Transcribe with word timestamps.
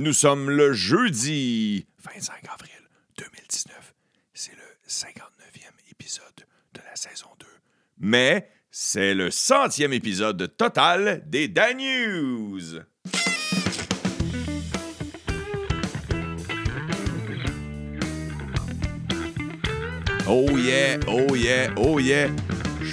Nous 0.00 0.14
sommes 0.14 0.48
le 0.48 0.72
jeudi 0.72 1.84
25 2.02 2.32
avril 2.54 2.72
2019. 3.18 3.94
C'est 4.32 4.52
le 4.52 4.88
59e 4.88 5.90
épisode 5.90 6.22
de 6.72 6.80
la 6.88 6.96
saison 6.96 7.26
2. 7.38 7.46
Mais 7.98 8.48
c'est 8.70 9.12
le 9.12 9.30
centième 9.30 9.92
épisode 9.92 10.56
total 10.56 11.22
des 11.26 11.48
Dan 11.48 11.76
News. 11.76 12.80
Oh 20.26 20.48
yeah, 20.56 20.98
oh 21.08 21.36
yeah, 21.36 21.74
oh 21.76 21.98
yeah. 21.98 22.28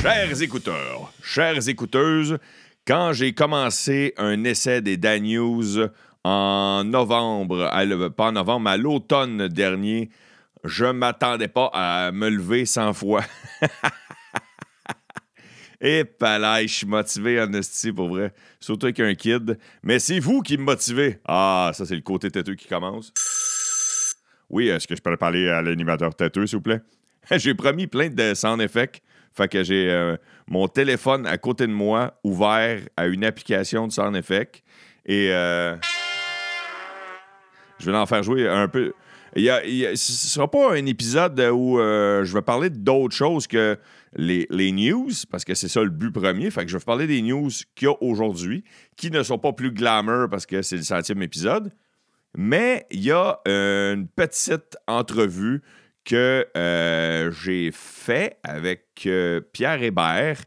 Chers 0.02 0.42
écouteurs, 0.42 1.14
chères 1.24 1.70
écouteuses, 1.70 2.38
quand 2.86 3.14
j'ai 3.14 3.34
commencé 3.34 4.14
un 4.18 4.44
essai 4.44 4.82
des 4.82 4.98
Dan 4.98 5.24
News 5.24 5.88
en 6.28 6.84
novembre, 6.84 7.72
pas 8.10 8.28
en 8.28 8.32
novembre, 8.34 8.66
mais 8.66 8.72
à 8.72 8.78
l'automne 8.78 9.48
dernier, 9.48 10.10
je 10.66 10.86
m'attendais 10.86 11.48
pas 11.48 11.70
à 11.74 12.12
me 12.12 12.28
lever 12.30 12.66
100 12.66 12.94
fois. 12.94 13.24
Et 15.80 16.04
là, 16.20 16.62
je 16.64 16.68
suis 16.68 16.88
motivé 16.88 17.42
en 17.42 17.50
pour 17.96 18.10
vrai. 18.10 18.34
Surtout 18.60 18.88
avec 18.88 19.00
un 19.00 19.14
kid. 19.14 19.58
Mais 19.84 20.00
c'est 20.00 20.20
vous 20.20 20.42
qui 20.42 20.58
me 20.58 20.64
motivez. 20.64 21.20
Ah, 21.26 21.72
ça, 21.74 21.86
c'est 21.86 21.96
le 21.96 22.02
côté 22.02 22.30
têteux 22.30 22.56
qui 22.56 22.68
commence. 22.68 23.14
Oui, 24.50 24.68
est-ce 24.68 24.86
que 24.86 24.96
je 24.96 25.02
peux 25.02 25.16
parler 25.16 25.48
à 25.48 25.62
l'animateur 25.62 26.14
têteux, 26.14 26.46
s'il 26.46 26.58
vous 26.58 26.64
plaît? 26.64 26.82
j'ai 27.38 27.54
promis 27.54 27.88
plein 27.88 28.10
de 28.10 28.34
sound 28.34 28.60
effects. 28.60 29.02
Fait 29.34 29.48
que 29.48 29.64
j'ai 29.64 29.90
euh, 29.92 30.18
mon 30.48 30.68
téléphone 30.68 31.26
à 31.26 31.38
côté 31.38 31.68
de 31.68 31.72
moi 31.72 32.20
ouvert 32.24 32.82
à 32.98 33.06
une 33.08 33.24
application 33.24 33.88
de 33.88 33.94
sound 33.94 34.16
effect. 34.16 34.64
Et 35.06 35.30
euh, 35.32 35.78
je 37.80 37.92
vais 37.92 37.98
en 37.98 38.06
faire 38.06 38.24
jouer 38.24 38.48
un 38.48 38.68
peu. 38.68 38.94
Il 39.36 39.44
y 39.44 39.48
ce 39.48 39.92
ne 39.92 39.96
sera 39.96 40.50
pas 40.50 40.74
un 40.74 40.86
épisode 40.86 41.40
où 41.54 41.80
euh, 41.80 42.24
je 42.24 42.34
vais 42.34 42.42
parler 42.42 42.70
d'autres 42.70 43.16
choses 43.16 43.46
que 43.46 43.78
les, 44.16 44.72
news, 44.72 45.12
parce 45.30 45.46
que 45.46 45.54
c'est 45.54 45.68
ça 45.68 45.84
le 45.84 45.90
but 45.90 46.12
premier. 46.12 46.50
Fait 46.50 46.64
que 46.64 46.72
je 46.72 46.78
vais 46.78 46.84
parler 46.84 47.08
des 47.08 47.22
news 47.22 47.52
qu'il 47.76 47.88
y 47.88 47.92
a 47.92 47.96
aujourd'hui, 48.02 48.64
qui 48.96 49.12
ne 49.12 49.22
sont 49.22 49.38
pas 49.38 49.54
plus 49.54 49.72
glamour 49.72 50.28
parce 50.30 50.46
que 50.46 50.62
c'est 50.62 50.78
le 50.78 50.84
centième 50.84 51.22
épisode. 51.22 51.72
Mais 52.36 52.86
il 52.92 53.02
y 53.02 53.12
a 53.12 53.40
une 53.46 54.08
petite 54.08 54.78
entrevue 54.88 55.62
que 56.08 56.48
euh, 56.56 57.32
j'ai 57.32 57.72
fait 57.74 58.38
avec 58.44 58.86
euh, 59.06 59.42
Pierre 59.52 59.84
Hébert 59.84 60.38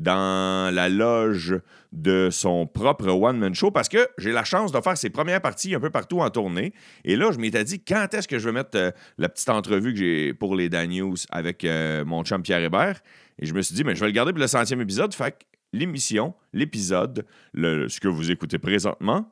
dans 0.00 0.74
la 0.74 0.88
loge 0.88 1.54
de 1.92 2.30
son 2.30 2.66
propre 2.66 3.08
one-man 3.08 3.54
show 3.54 3.70
parce 3.70 3.88
que 3.88 4.08
j'ai 4.16 4.32
la 4.32 4.44
chance 4.44 4.72
de 4.72 4.80
faire 4.80 4.96
ses 4.96 5.10
premières 5.10 5.42
parties 5.42 5.74
un 5.74 5.80
peu 5.80 5.90
partout 5.90 6.20
en 6.20 6.30
tournée. 6.30 6.72
Et 7.04 7.16
là, 7.16 7.30
je 7.32 7.38
m'étais 7.38 7.62
dit, 7.64 7.84
quand 7.84 8.12
est-ce 8.14 8.26
que 8.26 8.38
je 8.38 8.46
vais 8.46 8.52
mettre 8.52 8.78
euh, 8.78 8.90
la 9.18 9.28
petite 9.28 9.50
entrevue 9.50 9.92
que 9.92 9.98
j'ai 9.98 10.32
pour 10.32 10.56
les 10.56 10.70
Dan 10.70 10.88
News 10.88 11.16
avec 11.28 11.66
mon 12.06 12.24
chum 12.24 12.42
Pierre 12.42 12.62
Hébert? 12.62 13.00
Et 13.38 13.46
je 13.46 13.52
me 13.52 13.60
suis 13.60 13.74
dit, 13.74 13.84
mais 13.84 13.94
je 13.94 14.00
vais 14.00 14.06
le 14.06 14.12
garder 14.12 14.32
pour 14.32 14.40
le 14.40 14.46
centième 14.46 14.80
épisode. 14.80 15.12
Fait 15.14 15.32
que 15.32 15.44
l'émission, 15.74 16.34
l'épisode, 16.54 17.26
ce 17.54 18.00
que 18.00 18.08
vous 18.08 18.30
écoutez 18.30 18.58
présentement, 18.58 19.30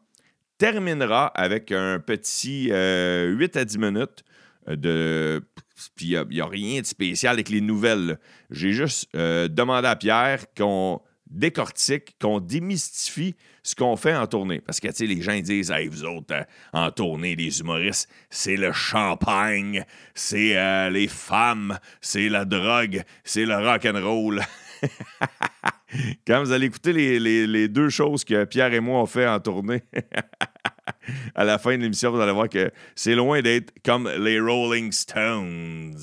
terminera 0.59 1.29
avec 1.29 1.73
un 1.73 1.99
petit 1.99 2.67
8 2.67 3.57
à 3.57 3.65
10 3.65 3.79
minutes 3.79 4.25
de 4.67 5.43
puis 5.95 6.07
il 6.07 6.27
n'y 6.31 6.41
a, 6.41 6.47
rien 6.47 6.81
de 6.81 6.87
spécial 6.87 7.35
avec 7.35 7.49
les 7.49 7.61
nouvelles. 7.61 8.19
J'ai 8.51 8.73
juste 8.73 9.09
euh, 9.15 9.49
demandé 9.49 9.89
à 9.89 9.97
Pierre 9.97 10.47
qu'on 10.57 11.01
décortique, 11.31 12.17
qu'on 12.21 12.41
démystifie 12.41 13.37
ce 13.63 13.75
qu'on 13.75 13.97
fait 13.97 14.17
en 14.17 14.27
tournée. 14.27 14.61
Parce 14.61 14.81
que, 14.81 14.89
tu 14.89 14.95
sais, 14.95 15.07
les 15.07 15.21
gens 15.21 15.39
disent, 15.39 15.71
hey, 15.71 15.89
vous 15.89 16.05
autres, 16.05 16.35
euh, 16.35 16.45
en 16.73 16.91
tournée, 16.91 17.37
les 17.37 17.61
humoristes, 17.61 18.09
c'est 18.31 18.57
le 18.57 18.73
champagne, 18.73 19.85
c'est 20.15 20.57
euh, 20.57 20.91
les 20.91 21.09
femmes, 21.09 21.79
c'est 22.01 22.29
la 22.29 22.45
drogue, 22.45 23.03
c'est 23.25 23.45
le 23.45 23.57
rock 23.57 23.85
and 23.85 24.01
roll. 24.03 24.43
Quand 26.27 26.41
vous 26.41 26.53
allez 26.53 26.67
écouter 26.67 26.93
les, 26.93 27.69
deux 27.69 27.89
choses 27.89 28.25
que 28.25 28.45
Pierre 28.45 28.73
et 28.73 28.81
moi 28.81 29.01
ont 29.03 29.07
fait 29.07 29.27
en 29.27 29.41
tournée, 29.41 29.83
à 31.35 31.45
la 31.45 31.59
fin 31.59 31.77
de 31.77 31.83
l'émission, 31.83 32.11
vous 32.11 32.21
allez 32.21 32.33
voir 32.33 32.49
que 32.49 32.71
c'est 32.95 33.15
loin 33.15 33.41
d'être 33.41 33.73
comme 33.85 34.09
les 34.09 34.41
Rolling 34.41 34.93
Stones. 34.93 35.97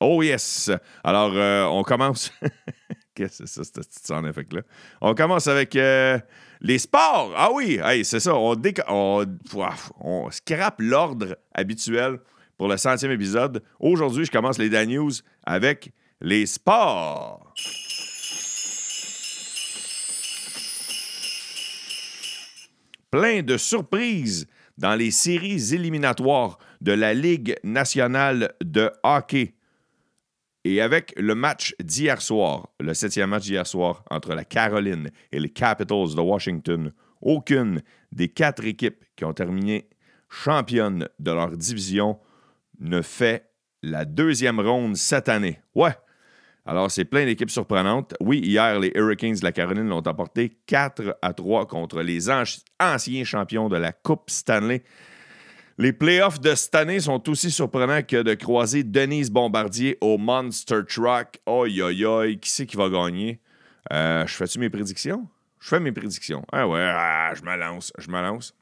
Oh 0.00 0.22
yes! 0.22 0.70
Alors, 1.02 1.32
euh, 1.34 1.64
on 1.64 1.82
commence. 1.82 2.30
Qu'est-ce 3.14 3.42
que 3.44 3.48
c'est 3.48 3.64
ce 3.64 3.72
petit 3.72 4.00
son 4.04 4.26
effet-là? 4.26 4.60
On 5.00 5.14
commence 5.14 5.46
avec 5.46 5.74
euh, 5.74 6.18
les 6.60 6.78
sports. 6.78 7.32
Ah 7.34 7.50
oui, 7.50 7.80
c'est 8.04 8.20
ça. 8.20 8.34
On, 8.34 8.54
on, 8.88 9.24
on 10.00 10.30
scrape 10.30 10.80
l'ordre 10.80 11.38
habituel 11.54 12.18
pour 12.58 12.68
le 12.68 12.76
centième 12.76 13.12
épisode. 13.12 13.62
Aujourd'hui, 13.80 14.26
je 14.26 14.30
commence 14.30 14.58
les 14.58 14.68
Dan 14.68 14.90
News 14.90 15.12
avec 15.44 15.92
les 16.20 16.44
sports. 16.44 17.54
Plein 23.10 23.42
de 23.42 23.56
surprises 23.56 24.46
dans 24.78 24.94
les 24.94 25.10
séries 25.10 25.74
éliminatoires 25.74 26.58
de 26.80 26.92
la 26.92 27.14
Ligue 27.14 27.56
nationale 27.64 28.54
de 28.62 28.90
hockey. 29.02 29.54
Et 30.64 30.80
avec 30.80 31.14
le 31.16 31.34
match 31.34 31.74
d'hier 31.80 32.20
soir, 32.20 32.68
le 32.80 32.92
septième 32.92 33.30
match 33.30 33.44
d'hier 33.44 33.66
soir 33.66 34.04
entre 34.10 34.34
la 34.34 34.44
Caroline 34.44 35.10
et 35.30 35.38
les 35.38 35.48
Capitals 35.48 36.14
de 36.14 36.20
Washington, 36.20 36.92
aucune 37.20 37.82
des 38.12 38.28
quatre 38.28 38.64
équipes 38.64 39.04
qui 39.14 39.24
ont 39.24 39.32
terminé 39.32 39.88
championnes 40.28 41.08
de 41.18 41.30
leur 41.30 41.56
division 41.56 42.18
ne 42.80 43.00
fait 43.00 43.48
la 43.82 44.04
deuxième 44.04 44.60
ronde 44.60 44.96
cette 44.96 45.28
année. 45.28 45.60
Ouais, 45.74 45.96
alors, 46.66 46.90
c'est 46.90 47.04
plein 47.04 47.24
d'équipes 47.24 47.50
surprenantes. 47.50 48.14
Oui, 48.18 48.40
hier, 48.40 48.80
les 48.80 48.90
Hurricanes 48.96 49.36
de 49.36 49.44
la 49.44 49.52
Caroline 49.52 49.88
l'ont 49.88 50.02
emporté 50.04 50.58
4 50.66 51.16
à 51.22 51.32
3 51.32 51.66
contre 51.68 52.02
les 52.02 52.28
anciens 52.28 53.24
champions 53.24 53.68
de 53.68 53.76
la 53.76 53.92
Coupe 53.92 54.30
Stanley. 54.30 54.82
Les 55.78 55.92
playoffs 55.92 56.40
de 56.40 56.54
cette 56.56 56.74
année 56.74 56.98
sont 56.98 57.28
aussi 57.28 57.52
surprenants 57.52 58.02
que 58.02 58.20
de 58.20 58.34
croiser 58.34 58.82
Denise 58.82 59.30
Bombardier 59.30 59.96
au 60.00 60.18
Monster 60.18 60.80
Truck. 60.88 61.38
Oi, 61.46 61.68
oi, 61.80 62.04
oi, 62.04 62.34
qui 62.34 62.50
c'est 62.50 62.66
qui 62.66 62.76
va 62.76 62.88
gagner? 62.88 63.40
Euh, 63.92 64.26
je 64.26 64.34
fais-tu 64.34 64.58
mes 64.58 64.70
prédictions? 64.70 65.28
Je 65.60 65.68
fais 65.68 65.78
mes 65.78 65.92
prédictions. 65.92 66.44
Ah 66.50 66.66
ouais, 66.66 66.80
ah, 66.82 67.32
je 67.36 67.42
me 67.42 67.56
lance, 67.56 67.92
je 67.96 68.10
me 68.10 68.20
lance. 68.20 68.56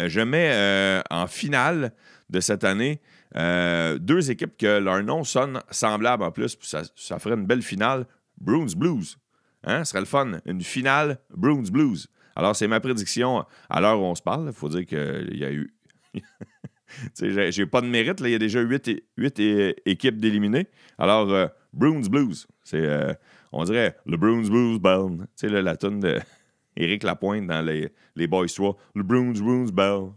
Euh, 0.00 0.08
je 0.08 0.20
mets 0.20 0.50
euh, 0.52 1.02
en 1.10 1.26
finale 1.26 1.92
de 2.30 2.40
cette 2.40 2.64
année 2.64 3.02
euh, 3.36 3.98
deux 3.98 4.30
équipes 4.30 4.56
que 4.56 4.78
leur 4.78 5.02
nom 5.02 5.24
sonne 5.24 5.60
semblable 5.70 6.22
en 6.22 6.30
plus, 6.30 6.56
ça, 6.62 6.82
ça 6.94 7.18
ferait 7.18 7.34
une 7.34 7.46
belle 7.46 7.62
finale. 7.62 8.06
Bruins 8.38 8.72
Blues. 8.76 9.18
Hein? 9.64 9.84
Ce 9.84 9.90
serait 9.90 10.00
le 10.00 10.06
fun. 10.06 10.38
Une 10.44 10.60
finale 10.62 11.18
Bruins 11.34 11.70
Blues. 11.70 12.08
Alors, 12.34 12.54
c'est 12.54 12.68
ma 12.68 12.80
prédiction 12.80 13.44
à 13.68 13.80
l'heure 13.80 14.00
où 14.00 14.04
on 14.04 14.14
se 14.14 14.22
parle. 14.22 14.46
Il 14.46 14.52
faut 14.52 14.68
dire 14.68 14.86
qu'il 14.86 15.36
y 15.36 15.44
a 15.44 15.50
eu. 15.50 15.74
j'ai 17.50 17.66
pas 17.66 17.80
de 17.80 17.86
mérite. 17.86 18.20
Il 18.20 18.30
y 18.30 18.34
a 18.34 18.38
déjà 18.38 18.60
huit, 18.60 18.90
équipes 19.86 20.18
d'éliminés. 20.18 20.68
Alors, 20.98 21.30
euh, 21.32 21.46
Bruins 21.72 22.08
Blues. 22.08 22.46
C'est, 22.62 22.84
euh, 22.84 23.14
on 23.52 23.64
dirait 23.64 23.96
le 24.06 24.16
Bruins 24.16 24.48
Blues 24.48 24.78
Bell. 24.78 25.26
Tu 25.36 25.48
sais, 25.48 25.62
la 25.62 25.76
tonne 25.76 26.00
de 26.00 26.18
Éric 26.76 27.02
Lapointe 27.02 27.46
dans 27.46 27.62
les, 27.64 27.90
les 28.14 28.26
Boys 28.26 28.48
3. 28.54 28.76
Le 28.94 29.02
Bruins 29.02 29.32
Bruins 29.32 29.70
Bell. 29.72 30.10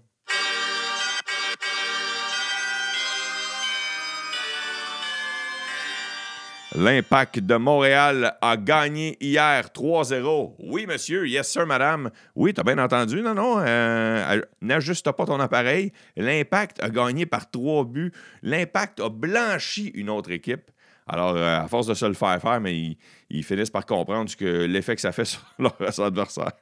L'Impact 6.79 7.39
de 7.39 7.55
Montréal 7.55 8.37
a 8.41 8.55
gagné 8.55 9.17
hier 9.19 9.67
3-0. 9.67 10.55
Oui, 10.59 10.85
monsieur. 10.87 11.27
Yes, 11.27 11.49
sir, 11.49 11.67
madame. 11.67 12.09
Oui, 12.35 12.53
t'as 12.53 12.63
bien 12.63 12.77
entendu. 12.77 13.21
Non, 13.21 13.33
non. 13.33 13.57
Euh, 13.59 14.39
n'ajuste 14.61 15.11
pas 15.11 15.25
ton 15.25 15.41
appareil. 15.41 15.91
L'Impact 16.15 16.81
a 16.81 16.89
gagné 16.89 17.25
par 17.25 17.51
trois 17.51 17.83
buts. 17.83 18.13
L'Impact 18.43 19.01
a 19.01 19.09
blanchi 19.09 19.91
une 19.93 20.09
autre 20.09 20.31
équipe. 20.31 20.71
Alors, 21.05 21.35
euh, 21.35 21.59
à 21.59 21.67
force 21.67 21.87
de 21.87 21.93
se 21.93 22.05
le 22.05 22.13
faire 22.13 22.41
faire, 22.41 22.61
mais 22.61 22.95
ils, 23.29 23.43
finissent 23.43 23.71
par 23.71 23.85
comprendre 23.85 24.33
que 24.33 24.63
l'effet 24.63 24.95
que 24.95 25.01
ça 25.01 25.11
fait 25.11 25.25
sur 25.25 25.41
leur 25.59 25.75
adversaire. 25.99 26.53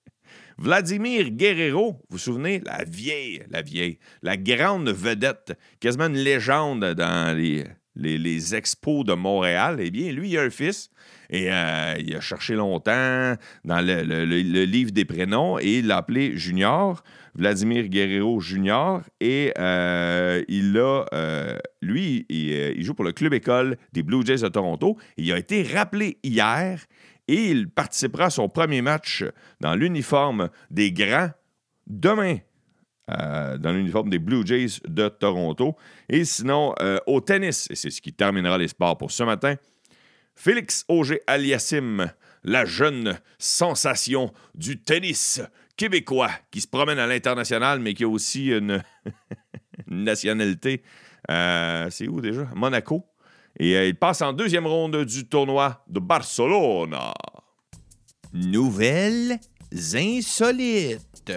Vladimir 0.56 1.28
Guerrero, 1.28 1.92
vous 1.92 1.98
vous 2.08 2.18
souvenez, 2.18 2.60
la 2.64 2.84
vieille, 2.84 3.42
la 3.50 3.60
vieille, 3.60 3.98
la 4.22 4.38
grande 4.38 4.88
vedette, 4.88 5.52
quasiment 5.78 6.06
une 6.06 6.16
légende 6.16 6.94
dans 6.94 7.36
les, 7.36 7.64
les, 7.98 8.54
expos 8.54 9.04
de 9.04 9.14
Montréal, 9.14 9.78
eh 9.80 9.90
bien, 9.90 10.12
lui, 10.12 10.30
il 10.30 10.38
a 10.38 10.42
un 10.42 10.50
fils 10.50 10.90
et 11.30 11.52
euh, 11.52 11.94
il 11.98 12.14
a 12.16 12.20
cherché 12.20 12.54
longtemps 12.54 13.34
dans 13.64 13.80
le, 13.80 14.24
livre 14.64 14.92
des 14.92 15.04
prénoms 15.04 15.58
et 15.58 15.78
il 15.78 15.86
l'a 15.86 15.98
appelé 15.98 16.36
Junior, 16.36 17.02
Vladimir 17.34 17.88
Guerrero 17.88 18.40
Junior. 18.40 19.02
Et 19.20 19.52
euh, 19.58 20.42
il 20.48 20.78
a, 20.78 21.04
euh, 21.12 21.58
lui, 21.82 22.24
il, 22.28 22.82
joue 22.82 22.94
pour 22.94 23.04
le 23.04 23.12
club 23.12 23.34
école 23.34 23.76
des 23.92 24.02
Blue 24.02 24.24
Jays 24.24 24.38
de 24.38 24.48
Toronto. 24.48 24.96
Il 25.16 25.32
a 25.32 25.38
été 25.38 25.62
rappelé 25.62 26.18
hier 26.22 26.80
et 27.26 27.50
il 27.50 27.68
participera 27.68 28.26
à 28.26 28.30
son 28.30 28.48
premier 28.48 28.80
match 28.80 29.24
dans 29.60 29.74
l'uniforme 29.74 30.48
des 30.70 30.92
grands 30.92 31.30
demain. 31.86 32.38
Euh, 33.10 33.56
dans 33.56 33.72
l'uniforme 33.72 34.10
des 34.10 34.18
Blue 34.18 34.46
Jays 34.46 34.80
de 34.86 35.08
Toronto. 35.08 35.76
Et 36.10 36.26
sinon, 36.26 36.74
euh, 36.82 36.98
au 37.06 37.22
tennis, 37.22 37.66
et 37.70 37.74
c'est 37.74 37.88
ce 37.88 38.02
qui 38.02 38.12
terminera 38.12 38.58
les 38.58 38.68
sports 38.68 38.98
pour 38.98 39.10
ce 39.10 39.22
matin, 39.22 39.54
Félix 40.34 40.84
Auger-Aliassime, 40.88 42.12
la 42.44 42.66
jeune 42.66 43.18
sensation 43.38 44.30
du 44.54 44.82
tennis 44.82 45.40
québécois 45.76 46.28
qui 46.50 46.60
se 46.60 46.66
promène 46.68 46.98
à 46.98 47.06
l'international, 47.06 47.80
mais 47.80 47.94
qui 47.94 48.04
a 48.04 48.08
aussi 48.08 48.48
une, 48.48 48.82
nationalité. 49.86 50.82
Euh, 51.30 51.88
c'est 51.90 52.08
où 52.08 52.20
déjà? 52.20 52.46
Monaco. 52.54 53.06
Et 53.58 53.88
il 53.88 53.94
passe 53.94 54.20
en 54.20 54.34
deuxième 54.34 54.66
ronde 54.66 55.04
du 55.06 55.26
tournoi 55.26 55.82
de 55.88 55.98
Barcelone. 55.98 56.94
Nouvelles 58.34 59.38
insolites. 59.94 61.32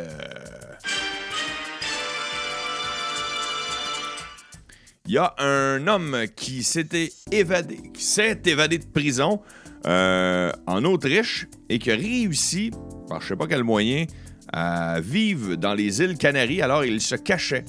Il 5.12 5.16
y 5.16 5.18
a 5.18 5.36
un 5.40 5.88
homme 5.88 6.20
qui 6.38 6.64
s'était 6.64 7.12
évadé, 7.34 7.80
qui 7.94 8.02
s'est 8.02 8.42
évadé 8.46 8.78
de 8.78 8.86
prison 8.86 9.42
euh, 9.86 10.50
en 10.66 10.86
Autriche 10.86 11.50
et 11.68 11.80
qui 11.80 11.92
a 11.92 11.96
réussi, 11.96 12.72
par 13.10 13.20
je 13.20 13.26
ne 13.26 13.28
sais 13.28 13.36
pas 13.36 13.46
quel 13.46 13.66
moyen, 13.66 14.06
à 14.54 15.02
vivre 15.02 15.56
dans 15.56 15.74
les 15.74 16.02
îles 16.02 16.18
Canaries. 16.18 16.62
Alors, 16.62 16.86
il 16.86 17.02
se 17.02 17.16
cachait 17.16 17.66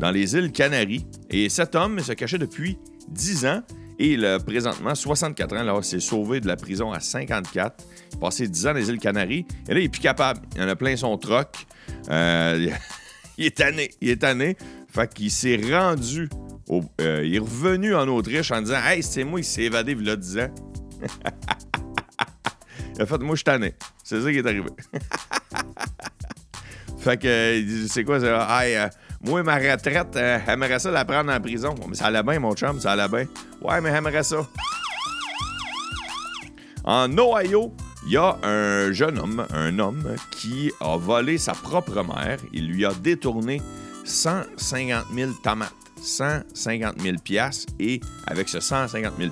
dans 0.00 0.10
les 0.10 0.34
îles 0.34 0.50
Canaries. 0.50 1.04
Et 1.28 1.50
cet 1.50 1.74
homme 1.74 2.00
se 2.00 2.14
cachait 2.14 2.38
depuis 2.38 2.78
10 3.10 3.44
ans. 3.44 3.62
Et 3.98 4.14
il 4.14 4.24
a 4.24 4.38
présentement 4.38 4.94
64 4.94 5.56
ans. 5.56 5.80
Il 5.80 5.84
s'est 5.84 6.00
sauvé 6.00 6.40
de 6.40 6.46
la 6.46 6.56
prison 6.56 6.90
à 6.90 7.00
54. 7.00 7.84
Il 8.12 8.16
a 8.16 8.18
passé 8.18 8.48
10 8.48 8.66
ans 8.66 8.70
dans 8.70 8.78
les 8.78 8.88
îles 8.88 8.98
Canaries. 8.98 9.44
Et 9.68 9.74
là, 9.74 9.80
il 9.80 9.84
est 9.84 9.88
plus 9.90 10.00
capable. 10.00 10.40
Il 10.56 10.62
en 10.62 10.68
a 10.68 10.74
plein 10.74 10.96
son 10.96 11.18
troc. 11.18 11.66
Euh, 12.08 12.70
il 13.36 13.44
est 13.44 13.58
tanné. 13.58 13.90
Il 14.00 14.08
est 14.08 14.22
tanné. 14.22 14.56
Fait 14.88 15.12
qu'il 15.12 15.30
s'est 15.30 15.60
rendu. 15.70 16.30
Euh, 16.70 17.22
il 17.24 17.34
est 17.34 17.38
revenu 17.38 17.94
en 17.94 18.06
Autriche 18.08 18.50
en 18.50 18.60
disant 18.60 18.82
Hey, 18.84 19.02
c'est 19.02 19.24
moi, 19.24 19.40
il 19.40 19.44
s'est 19.44 19.62
évadé 19.62 19.92
il 19.92 20.06
y 20.06 20.10
a 20.10 20.16
10 20.16 20.38
ans. 20.38 20.54
il 22.94 23.02
a 23.02 23.06
fait 23.06 23.18
Moi, 23.18 23.36
je 23.36 23.44
tanné. 23.44 23.74
C'est 24.04 24.20
ça 24.20 24.30
qui 24.30 24.38
est 24.38 24.46
arrivé. 24.46 24.68
fait 26.98 27.16
que, 27.16 27.86
c'est 27.88 28.04
quoi 28.04 28.20
ça? 28.20 28.62
Hey, 28.62 28.76
euh, 28.76 28.88
moi, 29.22 29.42
ma 29.42 29.56
retraite, 29.56 30.16
euh, 30.16 30.38
aimerait 30.46 30.78
ça 30.78 30.90
la 30.90 31.04
prendre 31.04 31.32
en 31.32 31.40
prison. 31.40 31.74
Mais 31.88 31.94
ça 31.94 32.06
allait 32.06 32.22
bien, 32.22 32.38
mon 32.38 32.54
chum, 32.54 32.80
ça 32.80 32.92
allait 32.92 33.08
bien. 33.08 33.26
Ouais, 33.62 33.80
mais 33.80 33.90
aimerait 33.90 34.22
ça. 34.22 34.46
En 36.84 37.10
Ohio, 37.18 37.74
il 38.06 38.12
y 38.12 38.16
a 38.16 38.38
un 38.42 38.92
jeune 38.92 39.18
homme, 39.18 39.46
un 39.52 39.78
homme 39.78 40.14
qui 40.30 40.72
a 40.80 40.96
volé 40.96 41.36
sa 41.36 41.52
propre 41.52 42.02
mère. 42.02 42.38
Il 42.52 42.68
lui 42.68 42.86
a 42.86 42.92
détourné 42.94 43.60
150 44.04 45.06
000 45.14 45.32
tomates. 45.42 45.87
150 46.02 47.00
000 47.00 47.16
Et 47.78 48.00
avec 48.26 48.48
ce 48.48 48.60
150 48.60 49.14
000 49.18 49.30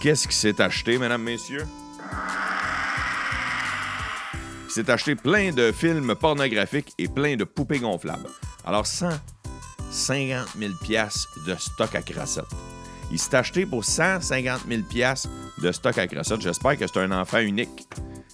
qu'est-ce 0.00 0.28
qui 0.28 0.34
s'est 0.34 0.60
acheté, 0.60 0.98
mesdames, 0.98 1.22
messieurs? 1.22 1.66
Il 4.66 4.72
s'est 4.72 4.90
acheté 4.90 5.14
plein 5.14 5.52
de 5.52 5.70
films 5.70 6.14
pornographiques 6.14 6.92
et 6.98 7.08
plein 7.08 7.36
de 7.36 7.44
poupées 7.44 7.78
gonflables. 7.78 8.28
Alors, 8.64 8.86
150 8.86 10.48
000 10.58 10.72
de 11.46 11.54
stock 11.56 11.94
à 11.94 12.02
crassettes. 12.02 12.44
Il 13.10 13.18
s'est 13.18 13.36
acheté 13.36 13.66
pour 13.66 13.84
150 13.84 14.62
000 14.66 14.82
de 15.62 15.72
stock 15.72 15.98
à 15.98 16.06
crassettes. 16.06 16.40
J'espère 16.40 16.78
que 16.78 16.86
c'est 16.86 17.00
un 17.00 17.12
enfant 17.12 17.40
unique. 17.40 17.86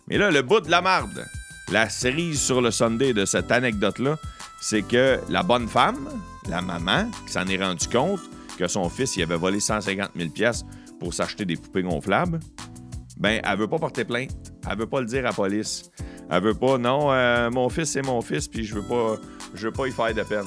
Mais 0.06 0.16
là, 0.16 0.30
le 0.30 0.42
bout 0.42 0.60
de 0.60 0.70
la 0.70 0.80
marde, 0.80 1.26
la 1.70 1.88
cerise 1.90 2.40
sur 2.40 2.60
le 2.60 2.70
Sunday 2.70 3.12
de 3.12 3.24
cette 3.24 3.50
anecdote-là, 3.50 4.16
c'est 4.60 4.82
que 4.82 5.20
la 5.28 5.42
bonne 5.42 5.68
femme, 5.68 6.08
la 6.50 6.62
maman, 6.62 7.10
qui 7.26 7.32
s'en 7.32 7.46
est 7.46 7.62
rendu 7.62 7.88
compte 7.88 8.20
que 8.58 8.66
son 8.66 8.88
fils 8.88 9.16
il 9.16 9.22
avait 9.22 9.36
volé 9.36 9.60
150 9.60 10.10
000 10.16 10.30
pour 10.98 11.14
s'acheter 11.14 11.44
des 11.44 11.56
poupées 11.56 11.82
gonflables, 11.82 12.40
ben, 13.16 13.40
elle 13.44 13.58
veut 13.58 13.68
pas 13.68 13.78
porter 13.78 14.04
plainte. 14.04 14.52
Elle 14.68 14.78
veut 14.78 14.86
pas 14.86 15.00
le 15.00 15.06
dire 15.06 15.20
à 15.20 15.28
la 15.28 15.32
police. 15.32 15.90
Elle 16.30 16.42
veut 16.42 16.54
pas, 16.54 16.78
non, 16.78 17.12
euh, 17.12 17.50
mon 17.50 17.68
fils, 17.68 17.90
c'est 17.90 18.02
mon 18.02 18.20
fils, 18.20 18.48
puis 18.48 18.64
je 18.64 18.74
veux 18.74 18.82
pas, 18.82 19.16
je 19.54 19.66
veux 19.66 19.72
pas 19.72 19.86
y 19.86 19.92
faire 19.92 20.14
de 20.14 20.22
peine. 20.22 20.44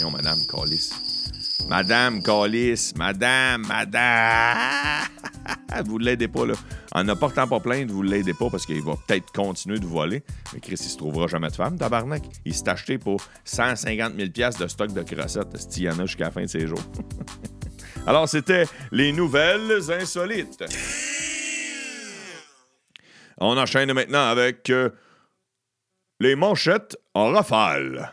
non, 0.00 0.10
madame 0.10 0.38
Callis. 0.50 0.90
Madame 1.68 2.22
Callis, 2.22 2.92
madame, 2.96 3.66
madame. 3.66 5.06
vous 5.84 5.98
l'aidez 5.98 6.28
pas, 6.28 6.46
là. 6.46 6.54
En 6.92 7.04
ne 7.04 7.14
portant 7.14 7.46
pas 7.46 7.60
plainte, 7.60 7.90
vous 7.90 8.02
ne 8.02 8.10
l'aidez 8.10 8.34
pas 8.34 8.50
parce 8.50 8.66
qu'il 8.66 8.82
va 8.82 8.94
peut-être 9.06 9.30
continuer 9.32 9.78
de 9.78 9.86
voler. 9.86 10.24
Mais 10.52 10.60
Chris, 10.60 10.74
il 10.80 10.88
se 10.88 10.96
trouvera 10.96 11.28
jamais 11.28 11.48
de 11.48 11.54
femme, 11.54 11.78
tabarnak. 11.78 12.22
Il 12.44 12.52
s'est 12.52 12.68
acheté 12.68 12.98
pour 12.98 13.20
150 13.44 14.14
000 14.16 14.28
de 14.58 14.66
stock 14.66 14.92
de 14.92 15.02
crossettes. 15.02 15.76
Il 15.76 15.82
y 15.84 15.88
en 15.88 15.98
a 16.00 16.06
jusqu'à 16.06 16.24
la 16.24 16.30
fin 16.32 16.42
de 16.42 16.48
ses 16.48 16.66
jours? 16.66 16.82
Alors, 18.06 18.28
c'était 18.28 18.64
les 18.90 19.12
nouvelles 19.12 19.92
insolites. 19.92 20.64
On 23.38 23.56
enchaîne 23.56 23.92
maintenant 23.92 24.28
avec 24.28 24.68
euh, 24.70 24.90
les 26.18 26.34
manchettes 26.34 26.96
en 27.14 27.30
rafale. 27.30 28.12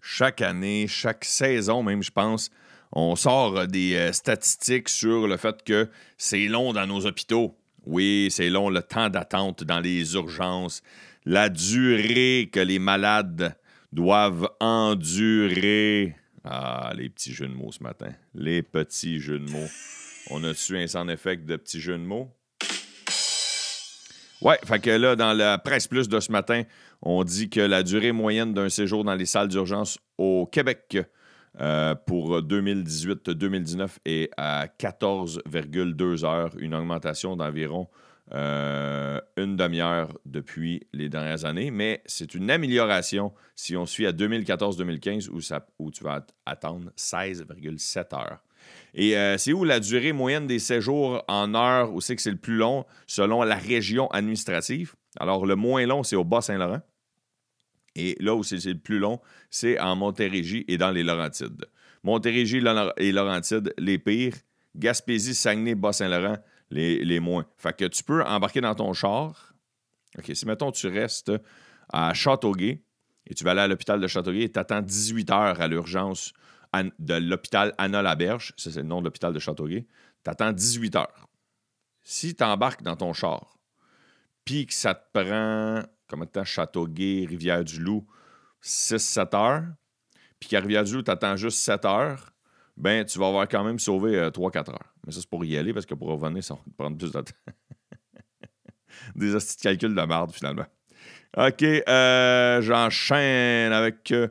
Chaque 0.00 0.40
année, 0.40 0.86
chaque 0.86 1.24
saison 1.24 1.82
même, 1.82 2.02
je 2.02 2.12
pense, 2.12 2.50
on 2.94 3.16
sort 3.16 3.66
des 3.66 3.96
euh, 3.96 4.12
statistiques 4.12 4.88
sur 4.88 5.26
le 5.26 5.36
fait 5.36 5.62
que 5.64 5.88
c'est 6.16 6.46
long 6.46 6.72
dans 6.72 6.86
nos 6.86 7.04
hôpitaux. 7.06 7.56
Oui, 7.84 8.28
c'est 8.30 8.48
long 8.48 8.70
le 8.70 8.82
temps 8.82 9.10
d'attente 9.10 9.64
dans 9.64 9.80
les 9.80 10.14
urgences, 10.14 10.82
la 11.26 11.48
durée 11.48 12.48
que 12.50 12.60
les 12.60 12.78
malades 12.78 13.56
doivent 13.92 14.48
endurer. 14.60 16.14
Ah, 16.44 16.92
les 16.96 17.08
petits 17.08 17.32
jeux 17.32 17.48
de 17.48 17.54
mots 17.54 17.72
ce 17.72 17.82
matin. 17.82 18.12
Les 18.34 18.62
petits 18.62 19.18
jeux 19.18 19.38
de 19.38 19.50
mots. 19.50 19.68
On 20.30 20.42
a 20.44 20.54
su 20.54 20.78
un 20.78 20.86
sans 20.86 21.08
effet 21.08 21.36
de 21.36 21.56
petits 21.56 21.80
jeux 21.80 21.98
de 21.98 22.04
mots? 22.04 22.30
Ouais, 24.40 24.58
fait 24.66 24.78
que 24.78 24.90
là, 24.90 25.16
dans 25.16 25.32
la 25.32 25.58
presse 25.58 25.86
plus 25.86 26.08
de 26.08 26.20
ce 26.20 26.30
matin, 26.30 26.62
on 27.02 27.24
dit 27.24 27.48
que 27.48 27.60
la 27.60 27.82
durée 27.82 28.12
moyenne 28.12 28.52
d'un 28.52 28.68
séjour 28.68 29.02
dans 29.02 29.14
les 29.14 29.26
salles 29.26 29.48
d'urgence 29.48 29.98
au 30.18 30.46
Québec 30.46 30.98
euh, 31.60 31.94
pour 31.94 32.40
2018-2019 32.40 33.88
est 34.04 34.30
à 34.36 34.66
14,2 34.78 36.24
heures, 36.24 36.50
une 36.58 36.74
augmentation 36.74 37.36
d'environ 37.36 37.88
euh, 38.32 39.20
une 39.36 39.56
demi-heure 39.56 40.08
depuis 40.24 40.86
les 40.94 41.10
dernières 41.10 41.44
années, 41.44 41.70
mais 41.70 42.02
c'est 42.06 42.34
une 42.34 42.50
amélioration 42.50 43.32
si 43.54 43.76
on 43.76 43.84
suit 43.84 44.06
à 44.06 44.12
2014-2015 44.12 45.28
où, 45.28 45.40
où 45.78 45.90
tu 45.90 46.02
vas 46.02 46.24
attendre 46.46 46.90
16,7 46.96 48.14
heures. 48.14 48.38
Et 48.94 49.16
euh, 49.18 49.36
c'est 49.36 49.52
où 49.52 49.64
la 49.64 49.78
durée 49.78 50.12
moyenne 50.12 50.46
des 50.46 50.58
séjours 50.58 51.22
en 51.28 51.54
heures, 51.54 51.92
où 51.92 52.00
c'est 52.00 52.16
que 52.16 52.22
c'est 52.22 52.30
le 52.30 52.38
plus 52.38 52.56
long 52.56 52.86
selon 53.06 53.42
la 53.42 53.56
région 53.56 54.08
administrative? 54.08 54.94
Alors, 55.20 55.44
le 55.44 55.54
moins 55.54 55.84
long, 55.86 56.02
c'est 56.02 56.16
au 56.16 56.24
Bas-Saint-Laurent. 56.24 56.80
Et 57.96 58.16
là 58.20 58.34
où 58.34 58.42
c'est 58.42 58.64
le 58.64 58.78
plus 58.78 58.98
long, 58.98 59.20
c'est 59.50 59.78
en 59.78 59.96
Montérégie 59.96 60.64
et 60.68 60.78
dans 60.78 60.90
les 60.90 61.02
Laurentides. 61.02 61.66
Montérégie 62.02 62.60
et 62.96 63.12
Laurentides, 63.12 63.72
les 63.78 63.98
pires. 63.98 64.36
Gaspésie, 64.76 65.34
Saguenay, 65.34 65.74
Bas-Saint-Laurent, 65.74 66.38
les, 66.70 67.04
les, 67.04 67.20
moins. 67.20 67.46
Fait 67.58 67.76
que 67.76 67.84
tu 67.84 68.02
peux 68.02 68.24
embarquer 68.24 68.60
dans 68.60 68.74
ton 68.74 68.92
char. 68.92 69.54
OK, 70.18 70.30
si 70.34 70.46
mettons 70.46 70.72
tu 70.72 70.88
restes 70.88 71.32
à 71.92 72.12
Châteauguay 72.12 72.82
et 73.26 73.34
tu 73.34 73.44
vas 73.44 73.52
aller 73.52 73.60
à 73.60 73.68
l'hôpital 73.68 74.00
de 74.00 74.06
Châteauguay 74.06 74.42
et 74.42 74.52
tu 74.52 74.58
attends 74.58 74.82
18 74.82 75.30
heures 75.30 75.60
à 75.60 75.68
l'urgence 75.68 76.32
de 76.98 77.14
l'hôpital 77.14 77.72
Anna-Laberge, 77.78 78.52
ça 78.56 78.70
c'est 78.70 78.80
le 78.80 78.88
nom 78.88 79.00
de 79.00 79.04
l'hôpital 79.04 79.32
de 79.32 79.38
Châteauguay, 79.38 79.86
tu 80.24 80.30
attends 80.30 80.52
18 80.52 80.96
heures. 80.96 81.28
Si 82.02 82.34
tu 82.34 82.42
embarques 82.42 82.82
dans 82.82 82.96
ton 82.96 83.12
char, 83.12 83.58
puis 84.44 84.66
que 84.66 84.74
ça 84.74 84.94
te 84.94 85.04
prend, 85.12 85.82
comment 86.14 86.26
de 86.32 86.44
Châteauguay, 86.44 87.26
Rivière-du-Loup, 87.28 88.06
6-7 88.62 89.36
heures, 89.36 89.64
puis 90.38 90.48
qu'à 90.48 90.60
Rivière-du-Loup, 90.60 91.02
tu 91.02 91.10
attends 91.10 91.36
juste 91.36 91.58
7 91.58 91.84
heures, 91.84 92.30
ben 92.76 93.04
tu 93.04 93.18
vas 93.18 93.28
avoir 93.28 93.48
quand 93.48 93.64
même 93.64 93.78
sauvé 93.78 94.16
3-4 94.30 94.70
euh, 94.70 94.72
heures. 94.72 94.94
Mais 95.06 95.12
ça, 95.12 95.20
c'est 95.20 95.28
pour 95.28 95.44
y 95.44 95.56
aller, 95.56 95.72
parce 95.72 95.86
que 95.86 95.94
pour 95.94 96.08
revenir, 96.08 96.42
ça 96.42 96.54
va 96.54 96.60
prendre 96.76 96.96
plus 96.96 97.12
de 97.12 97.20
temps. 97.20 97.32
Des 99.16 99.34
astuces 99.34 99.56
de 99.56 99.62
calcul 99.62 99.94
de 99.94 100.02
merde, 100.02 100.32
finalement. 100.32 100.66
OK, 101.36 101.62
euh, 101.62 102.62
j'enchaîne 102.62 103.72
avec... 103.72 104.10
Euh, 104.12 104.28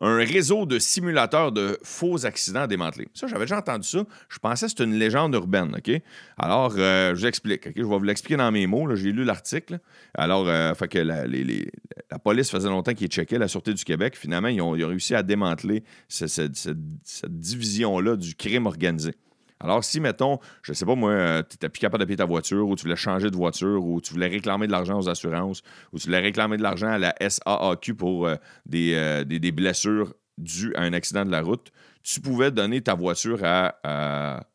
un 0.00 0.16
réseau 0.16 0.66
de 0.66 0.78
simulateurs 0.78 1.52
de 1.52 1.78
faux 1.82 2.26
accidents 2.26 2.66
démantelés. 2.66 3.08
Ça, 3.14 3.26
j'avais 3.26 3.44
déjà 3.44 3.58
entendu 3.58 3.88
ça. 3.88 4.04
Je 4.28 4.38
pensais 4.38 4.66
que 4.66 4.70
c'était 4.70 4.84
une 4.84 4.98
légende 4.98 5.34
urbaine? 5.34 5.74
Alors, 6.38 6.74
euh, 6.76 7.14
je 7.14 7.20
vous 7.20 7.26
explique? 7.26 7.68
Je 7.74 7.82
vais 7.82 7.88
vous 7.88 8.02
l'expliquer 8.02 8.36
dans 8.36 8.52
mes 8.52 8.66
mots. 8.66 8.94
J'ai 8.94 9.12
lu 9.12 9.24
l'article. 9.24 9.78
Alors, 10.14 10.48
euh, 10.48 10.74
que 10.74 10.98
la, 10.98 11.24
police 12.18 12.50
faisait 12.50 12.68
longtemps 12.68 12.94
qu'ils 12.94 13.08
checkait 13.08 13.38
la 13.38 13.48
Sûreté 13.48 13.72
du 13.72 13.84
Québec. 13.84 14.16
Finalement, 14.16 14.48
ils 14.48 14.60
ont, 14.60 14.72
réussi 14.72 15.14
à 15.14 15.22
démanteler 15.22 15.82
cette, 16.08 16.68
division-là 17.26 18.16
du 18.16 18.34
crime 18.34 18.66
organisé. 18.66 19.14
Alors, 19.60 19.84
si, 19.84 20.00
mettons, 20.00 20.38
je 20.62 20.72
sais 20.72 20.84
pas 20.84 20.94
moi, 20.94 21.42
tu 21.42 21.54
n'étais 21.54 21.68
plus 21.68 21.80
capable 21.80 22.02
de 22.02 22.06
payer 22.06 22.16
ta 22.16 22.24
voiture, 22.24 22.68
ou 22.68 22.76
tu 22.76 22.82
voulais 22.82 22.96
changer 22.96 23.30
de 23.30 23.36
voiture, 23.36 23.84
ou 23.84 24.00
tu 24.00 24.12
voulais 24.12 24.28
réclamer 24.28 24.66
de 24.66 24.72
l'argent 24.72 24.98
aux 24.98 25.08
assurances, 25.08 25.62
ou 25.92 25.98
tu 25.98 26.06
voulais 26.06 26.20
réclamer 26.20 26.56
de 26.56 26.62
l'argent 26.62 26.88
à 26.88 26.98
la 26.98 27.14
SAAQ 27.20 27.94
pour 27.94 28.28
des, 28.66 29.24
des, 29.26 29.52
blessures 29.52 30.14
dues 30.38 30.74
à 30.74 30.82
un 30.82 30.92
accident 30.92 31.24
de 31.24 31.30
la 31.30 31.40
route, 31.40 31.72
tu 32.02 32.20
pouvais 32.20 32.50
donner 32.50 32.82
ta 32.82 32.94
voiture 32.94 33.40
à 33.44 34.46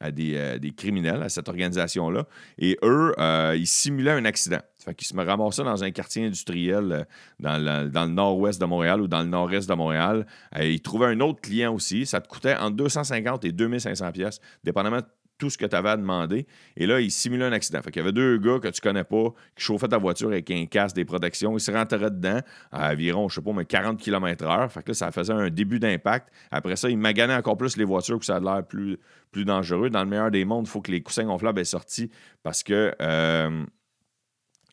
euh, 0.00 0.58
des, 0.58 0.70
criminels, 0.70 1.24
à 1.24 1.28
cette 1.28 1.48
organisation-là. 1.48 2.24
Et 2.56 2.78
eux, 2.84 3.12
euh, 3.18 3.56
ils 3.58 3.66
simulaient 3.66 4.12
un 4.12 4.24
accident. 4.24 4.60
Fait 4.78 4.94
qu'ils 4.94 5.08
se 5.08 5.16
ramassaient 5.16 5.64
dans 5.64 5.82
un 5.82 5.90
quartier 5.90 6.24
industriel 6.24 6.92
euh, 6.92 7.04
dans, 7.40 7.58
le, 7.58 8.06
nord-ouest 8.06 8.60
de 8.60 8.66
Montréal 8.66 9.00
ou 9.00 9.08
dans 9.08 9.22
le 9.22 9.28
nord-est 9.28 9.68
de 9.68 9.74
Montréal. 9.74 10.24
ils 10.60 10.80
trouvaient 10.80 11.08
un 11.08 11.18
autre 11.18 11.40
client 11.40 11.74
aussi. 11.74 12.06
Ça 12.06 12.20
te 12.20 12.28
coûtait 12.28 12.54
entre 12.54 12.76
250 12.76 13.44
et 13.44 13.50
2500 13.50 14.12
pièces, 14.12 14.40
dépendamment 14.62 15.00
tout 15.38 15.50
ce 15.50 15.56
que 15.56 15.64
tu 15.64 15.74
avais 15.74 15.90
à 15.90 15.96
demander. 15.96 16.46
Et 16.76 16.86
là, 16.86 17.00
il 17.00 17.10
simulait 17.10 17.44
un 17.44 17.52
accident. 17.52 17.80
Fait 17.82 17.94
y 17.96 18.00
avait 18.00 18.12
deux 18.12 18.38
gars 18.38 18.58
que 18.58 18.68
tu 18.68 18.80
connais 18.80 19.04
pas 19.04 19.32
qui 19.54 19.64
chauffaient 19.64 19.88
ta 19.88 19.98
voiture 19.98 20.28
avec 20.28 20.50
un 20.50 20.66
casque, 20.66 20.96
des 20.96 21.04
protections. 21.04 21.56
Ils 21.56 21.60
se 21.60 21.70
rentraient 21.70 22.10
dedans 22.10 22.40
à 22.72 22.92
environ, 22.92 23.28
je 23.28 23.36
sais 23.36 23.40
pas, 23.40 23.52
mais 23.52 23.64
40 23.64 23.98
km/h. 23.98 24.68
Fait 24.68 24.82
que 24.82 24.90
là, 24.90 24.94
ça 24.94 25.12
faisait 25.12 25.32
un 25.32 25.48
début 25.48 25.78
d'impact. 25.78 26.28
Après 26.50 26.76
ça, 26.76 26.90
ils 26.90 26.98
maganaient 26.98 27.36
encore 27.36 27.56
plus 27.56 27.76
les 27.76 27.84
voitures, 27.84 28.18
que 28.18 28.24
ça 28.24 28.36
a 28.36 28.40
l'air 28.40 28.66
plus, 28.66 28.98
plus 29.30 29.44
dangereux. 29.44 29.90
Dans 29.90 30.02
le 30.02 30.10
meilleur 30.10 30.30
des 30.30 30.44
mondes, 30.44 30.66
il 30.66 30.70
faut 30.70 30.80
que 30.80 30.90
les 30.90 31.02
coussins 31.02 31.24
gonflables 31.24 31.60
aient 31.60 31.64
sorti 31.64 32.10
parce 32.42 32.62
que 32.62 32.94
euh, 33.00 33.64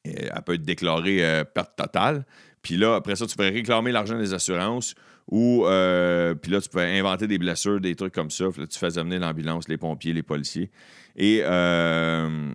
elle 0.05 0.41
peut 0.45 0.53
être 0.53 0.63
déclarée 0.63 1.23
euh, 1.23 1.43
perte 1.43 1.75
totale. 1.75 2.25
Puis 2.65 2.77
là, 2.77 2.95
après 2.95 3.15
ça, 3.15 3.27
tu 3.27 3.35
pourrais 3.35 3.51
réclamer 3.51 3.91
l'argent 3.91 4.17
des 4.17 4.33
assurances 4.33 4.95
ou, 5.27 5.67
euh, 5.67 6.33
puis 6.33 6.51
là, 6.51 6.59
tu 6.59 6.67
pouvais 6.67 6.97
inventer 6.97 7.27
des 7.27 7.37
blessures, 7.37 7.79
des 7.79 7.95
trucs 7.95 8.11
comme 8.11 8.31
ça. 8.31 8.45
Puis 8.49 8.61
là, 8.61 8.65
tu 8.65 8.79
faisais 8.79 8.99
amener 8.99 9.19
l'ambulance, 9.19 9.67
les 9.67 9.77
pompiers, 9.77 10.13
les 10.13 10.23
policiers. 10.23 10.71
Et 11.15 11.41
euh, 11.43 12.51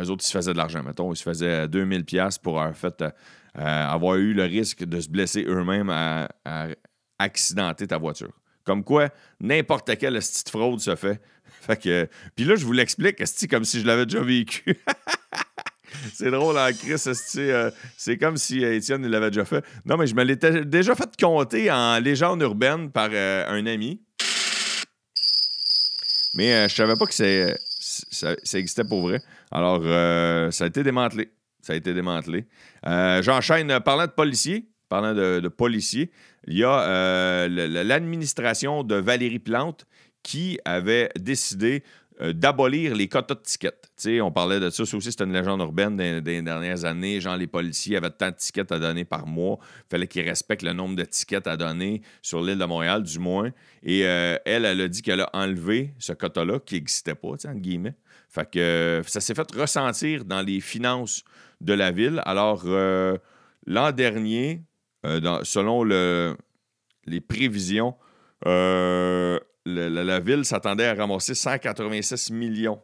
eux 0.00 0.08
autres, 0.08 0.24
ils 0.24 0.28
se 0.28 0.32
faisaient 0.32 0.54
de 0.54 0.56
l'argent. 0.56 0.82
Mettons, 0.82 1.12
ils 1.12 1.16
se 1.18 1.22
faisaient 1.22 1.68
2000 1.68 2.06
pièces 2.06 2.38
pour 2.38 2.58
avoir, 2.58 2.74
fait, 2.74 3.02
euh, 3.02 3.10
avoir 3.54 4.16
eu 4.16 4.32
le 4.32 4.44
risque 4.44 4.84
de 4.84 4.98
se 4.98 5.10
blesser 5.10 5.44
eux-mêmes 5.46 5.90
à, 5.90 6.28
accidenter 7.18 7.86
ta 7.86 7.98
voiture. 7.98 8.32
Comme 8.64 8.82
quoi, 8.82 9.10
n'importe 9.40 9.94
quelle 9.98 10.14
petite 10.14 10.48
fraude 10.48 10.80
se 10.80 10.96
fait. 10.96 11.20
fait 11.60 11.76
que, 11.76 12.08
puis 12.34 12.46
là, 12.46 12.56
je 12.56 12.64
vous 12.64 12.72
l'explique, 12.72 13.22
comme 13.50 13.64
si 13.64 13.80
je 13.80 13.86
l'avais 13.86 14.06
déjà 14.06 14.22
vécu. 14.22 14.74
c'est 16.12 16.30
drôle 16.30 16.58
en 16.58 16.68
Chris, 16.72 17.02
euh, 17.36 17.70
c'est 17.96 18.16
comme 18.18 18.36
si 18.36 18.64
euh, 18.64 18.74
Étienne 18.74 19.06
l'avait 19.06 19.30
déjà 19.30 19.44
fait. 19.44 19.64
Non, 19.84 19.96
mais 19.96 20.06
je 20.06 20.14
me 20.14 20.22
l'étais 20.22 20.64
déjà 20.64 20.94
fait 20.94 21.10
compter 21.20 21.70
en 21.70 21.98
légende 21.98 22.42
urbaine 22.42 22.90
par 22.90 23.10
euh, 23.12 23.44
un 23.48 23.66
ami. 23.66 24.00
Mais 26.34 26.68
je 26.68 26.74
savais 26.74 26.94
pas 26.94 27.06
que 27.06 27.14
ça, 27.14 28.34
existait 28.58 28.84
pour 28.84 29.02
vrai. 29.02 29.20
Alors, 29.50 29.82
ça 30.52 30.64
a 30.64 30.66
été 30.66 30.82
démantelé. 30.82 31.30
Ça 31.62 31.72
a 31.72 31.76
été 31.76 31.94
démantelé. 31.94 32.46
J'enchaîne. 32.84 33.80
Parlant 33.80 34.06
de 34.06 34.12
policiers, 34.12 34.68
parlant 34.88 35.14
de 35.14 35.48
policiers, 35.48 36.12
il 36.46 36.58
y 36.58 36.64
a 36.64 37.48
l'administration 37.48 38.84
de 38.84 38.94
Valérie 38.94 39.40
Plante 39.40 39.86
qui 40.22 40.58
avait 40.64 41.08
décidé 41.18 41.82
euh, 42.20 42.32
d'abolir 42.32 42.96
les 42.96 43.06
quotas 43.06 43.36
de 43.36 43.40
tickets. 43.42 43.88
on 44.20 44.32
parlait 44.32 44.58
de 44.58 44.70
ça, 44.70 44.84
ça 44.84 44.96
aussi, 44.96 45.12
c'était 45.12 45.22
une 45.22 45.32
légende 45.32 45.60
urbaine 45.60 45.96
des, 45.96 46.42
dernières 46.42 46.84
années. 46.84 47.20
Genre, 47.20 47.36
les 47.36 47.46
policiers 47.46 47.96
avaient 47.96 48.10
tant 48.10 48.30
de 48.30 48.34
tickets 48.34 48.72
à 48.72 48.80
donner 48.80 49.04
par 49.04 49.26
mois. 49.26 49.58
Il 49.62 49.90
fallait 49.90 50.06
qu'ils 50.08 50.28
respectent 50.28 50.64
le 50.64 50.72
nombre 50.72 50.96
de 50.96 51.04
tickets 51.04 51.46
à 51.46 51.56
donner 51.56 52.02
sur 52.20 52.42
l'île 52.42 52.58
de 52.58 52.64
Montréal, 52.64 53.04
du 53.04 53.20
moins. 53.20 53.50
Et 53.84 54.04
euh, 54.04 54.36
elle, 54.44 54.64
elle 54.64 54.80
a 54.80 54.88
dit 54.88 55.00
qu'elle 55.00 55.20
a 55.20 55.30
enlevé 55.32 55.94
ce 56.00 56.12
quota-là, 56.12 56.58
qui 56.58 56.74
n'existait 56.74 57.14
pas, 57.14 57.28
entre 57.28 57.52
guillemets. 57.52 57.94
Fait 58.28 58.50
que 58.50 58.58
euh, 58.58 59.02
ça 59.04 59.20
s'est 59.20 59.34
fait 59.34 59.54
ressentir 59.54 60.24
dans 60.24 60.42
les 60.42 60.60
finances 60.60 61.22
de 61.60 61.72
la 61.72 61.92
ville. 61.92 62.20
Alors, 62.24 62.64
l'an 62.64 63.92
dernier, 63.92 64.64
selon 65.04 65.84
le, 65.84 66.36
les 67.06 67.20
prévisions, 67.20 67.94
la, 69.68 70.20
ville 70.20 70.44
s'attendait 70.44 70.86
à 70.86 70.94
ramasser 70.94 71.34
186 71.34 72.30
millions, 72.30 72.80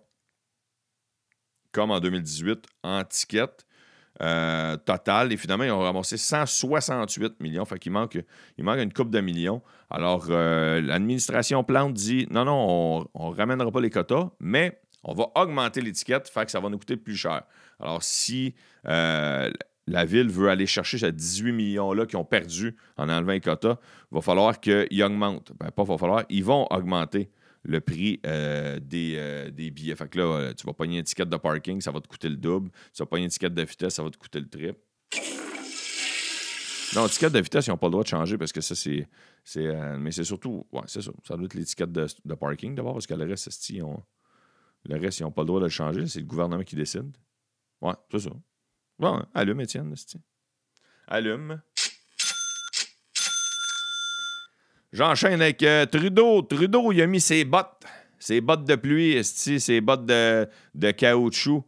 comme 1.73 1.91
en 1.91 2.01
2018, 2.01 2.65
en 2.83 3.05
tickets. 3.05 3.67
Euh, 4.23 4.77
total. 4.77 5.33
Et 5.33 5.37
finalement, 5.37 5.65
ils 5.65 5.73
ont 5.73 5.81
ramassé 5.81 6.17
168 6.17 7.41
millions. 7.41 7.65
Fait 7.65 7.81
qu'il 7.81 7.91
manque, 7.91 8.17
il 8.57 8.63
manque 8.63 8.79
une 8.79 8.93
coupe 8.93 9.11
de 9.11 9.21
millions. 9.21 9.61
Alors, 9.91 10.27
euh, 10.31 10.81
l'administration 10.81 11.65
Plante 11.65 11.95
dit 11.95 12.29
non, 12.31 12.45
non, 12.45 13.09
on 13.13 13.31
ne 13.31 13.37
ramènera 13.37 13.73
pas 13.73 13.81
les 13.81 13.91
quotas, 13.91 14.31
mais 14.39 14.81
on 15.03 15.15
va 15.15 15.27
augmenter 15.35 15.81
l'étiquette, 15.81 16.29
fait 16.29 16.45
que 16.45 16.51
ça 16.51 16.61
va 16.61 16.69
nous 16.69 16.79
coûter 16.79 16.97
plus 16.97 17.17
cher. 17.17 17.43
Alors, 17.81 18.03
si 18.03 18.55
euh, 18.87 19.51
la 19.87 20.05
ville 20.05 20.29
veut 20.29 20.49
aller 20.49 20.67
chercher 20.67 20.99
ces 20.99 21.13
18 21.13 21.53
millions-là 21.53 22.07
qu'ils 22.07 22.17
ont 22.17 22.25
perdu 22.25 22.77
en 22.97 23.09
enlevant 23.09 23.33
les 23.33 23.41
quotas, 23.41 23.79
il 24.11 24.15
va 24.15 24.21
falloir 24.21 24.61
qu'ils 24.61 25.03
augmentent. 25.03 25.53
Ben, 25.59 25.71
pas 25.71 25.85
va 25.85 25.99
falloir, 25.99 26.25
ils 26.29 26.45
vont 26.45 26.67
augmenter 26.71 27.31
le 27.65 27.81
prix 27.81 28.21
euh, 28.27 28.79
euh, 28.93 29.51
des, 29.51 29.71
billets. 29.71 29.97
Fait 29.97 30.09
que 30.09 30.19
là, 30.19 30.25
euh, 30.25 30.55
tu 30.55 30.67
vas 30.67 30.73
pogner 30.73 30.95
une 30.95 31.01
étiquette 31.01 31.29
de 31.29 31.37
parking, 31.37 31.81
ça 31.81 31.91
va 31.91 32.01
te 32.01 32.09
coûter 32.09 32.29
le 32.29 32.37
double. 32.37 32.71
Tu 32.93 33.03
vas 33.03 33.07
pogner 33.07 33.23
une 33.23 33.29
étiquette 33.29 33.55
de 33.55 33.63
vitesse, 33.63 33.95
ça 33.95 34.03
va 34.03 34.11
te 34.11 34.19
coûter 34.19 34.41
le 34.41 34.49
triple. 34.49 34.79
Non, 36.95 37.05
l'étiquette 37.05 37.33
de 37.33 37.41
vitesse, 37.41 37.67
ils 37.67 37.71
n'ont 37.71 37.77
pas 37.77 37.89
le 37.89 37.93
droit 37.93 38.05
de 38.05 38.09
changer 38.09 38.39
parce 38.39 38.53
que 38.53 38.61
ça, 38.61 38.75
c'est. 38.75 39.09
mais 39.99 40.13
c'est 40.13 40.25
surtout. 40.25 40.67
Ouais, 40.73 40.83
c'est 40.87 41.03
ça. 41.03 41.11
Ça 41.27 41.37
doit 41.37 41.47
être 41.47 41.55
l'étiquette 41.55 41.91
de, 41.91 42.35
parking 42.35 42.75
d'abord 42.75 42.93
parce 42.93 43.07
que 43.07 43.15
le 43.15 43.25
reste, 43.25 43.69
ils 43.71 43.83
ont, 43.83 44.01
le 44.85 44.99
reste, 44.99 45.21
ils 45.21 45.23
n'ont 45.25 45.33
pas 45.33 45.43
le 45.43 45.47
droit 45.47 45.61
de 45.61 45.65
le 45.65 45.71
changer. 45.71 46.07
C'est 46.07 46.21
le 46.21 46.27
gouvernement 46.27 46.63
qui 46.63 46.77
décide. 46.77 47.17
Ouais, 47.81 47.95
c'est 48.11 48.21
ça. 48.21 48.31
Bon, 48.99 49.23
allume, 49.35 49.61
Étienne. 49.61 49.95
Allume. 51.09 51.61
J'enchaîne 54.93 55.43
avec 55.43 55.63
euh, 55.65 55.87
Trudeau. 55.87 56.43
Trudeau, 56.43 56.93
il 56.93 57.03
a 57.03 57.07
mis 57.07 57.21
ses 57.21 57.45
bottes. 57.45 57.83
Ses 58.19 58.41
bottes 58.41 58.65
de 58.65 58.77
pluie, 58.77 59.23
ses 59.25 59.81
bottes 59.81 60.07
de, 60.07 60.49
de 60.75 60.91
caoutchouc. 60.93 61.65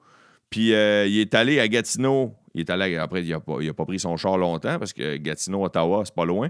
Puis 0.48 0.72
euh, 0.72 1.06
il 1.06 1.18
est 1.18 1.34
allé 1.34 1.58
à 1.58 1.66
Gatineau. 1.66 2.34
Il 2.54 2.60
est 2.60 2.70
allé, 2.70 2.96
après, 2.96 3.22
il 3.22 3.30
n'a 3.30 3.40
pas, 3.40 3.58
pas, 3.76 3.84
pris 3.84 3.98
son 3.98 4.16
char 4.16 4.38
longtemps 4.38 4.78
parce 4.78 4.92
que 4.92 5.16
Gatineau, 5.16 5.64
Ottawa, 5.64 6.04
c'est 6.04 6.14
pas 6.14 6.24
loin. 6.24 6.48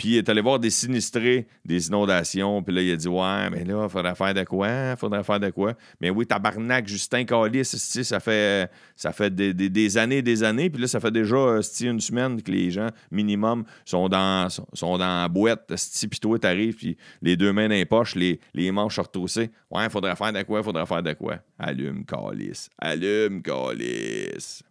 Puis 0.00 0.08
il 0.08 0.16
est 0.16 0.28
allé 0.30 0.40
voir 0.40 0.58
des 0.58 0.70
sinistrés, 0.70 1.46
des 1.62 1.88
inondations. 1.88 2.62
Puis 2.62 2.74
là, 2.74 2.80
il 2.80 2.90
a 2.90 2.96
dit 2.96 3.06
Ouais, 3.06 3.50
mais 3.50 3.64
là, 3.64 3.86
faudrait 3.86 4.14
faire 4.14 4.32
de 4.32 4.44
quoi 4.44 4.96
faudrait 4.96 5.22
faire 5.22 5.38
de 5.38 5.50
quoi 5.50 5.74
Mais 6.00 6.08
oui, 6.08 6.26
tabarnak, 6.26 6.88
Justin 6.88 7.24
Callis, 7.24 7.66
ça 7.66 8.18
fait, 8.18 8.70
ça 8.96 9.12
fait 9.12 9.28
des, 9.34 9.52
des, 9.52 9.98
années 9.98 10.22
des 10.22 10.42
années. 10.42 10.70
Puis 10.70 10.80
là, 10.80 10.88
ça 10.88 11.00
fait 11.00 11.10
déjà 11.10 11.60
une 11.82 12.00
semaine 12.00 12.40
que 12.40 12.50
les 12.50 12.70
gens, 12.70 12.88
minimum, 13.10 13.64
sont 13.84 14.08
dans, 14.08 14.48
sont, 14.48 14.96
la 14.96 15.28
boîte. 15.28 15.70
Puis 16.10 16.18
toi, 16.18 16.38
t'arrives, 16.38 16.76
puis 16.76 16.96
les 17.20 17.36
deux 17.36 17.52
mains 17.52 17.68
dans 17.68 17.74
les 17.74 17.84
poches, 17.84 18.14
les, 18.14 18.40
les 18.54 18.72
manches 18.72 18.98
retroussées. 18.98 19.50
Ouais, 19.70 19.90
faudrait 19.90 20.16
faire 20.16 20.32
de 20.32 20.42
quoi 20.44 20.62
faudrait 20.62 20.86
faire 20.86 21.02
de 21.02 21.12
quoi 21.12 21.40
Allume, 21.58 22.06
Callis. 22.06 22.68
Allume, 22.78 23.42
Callis. 23.42 24.62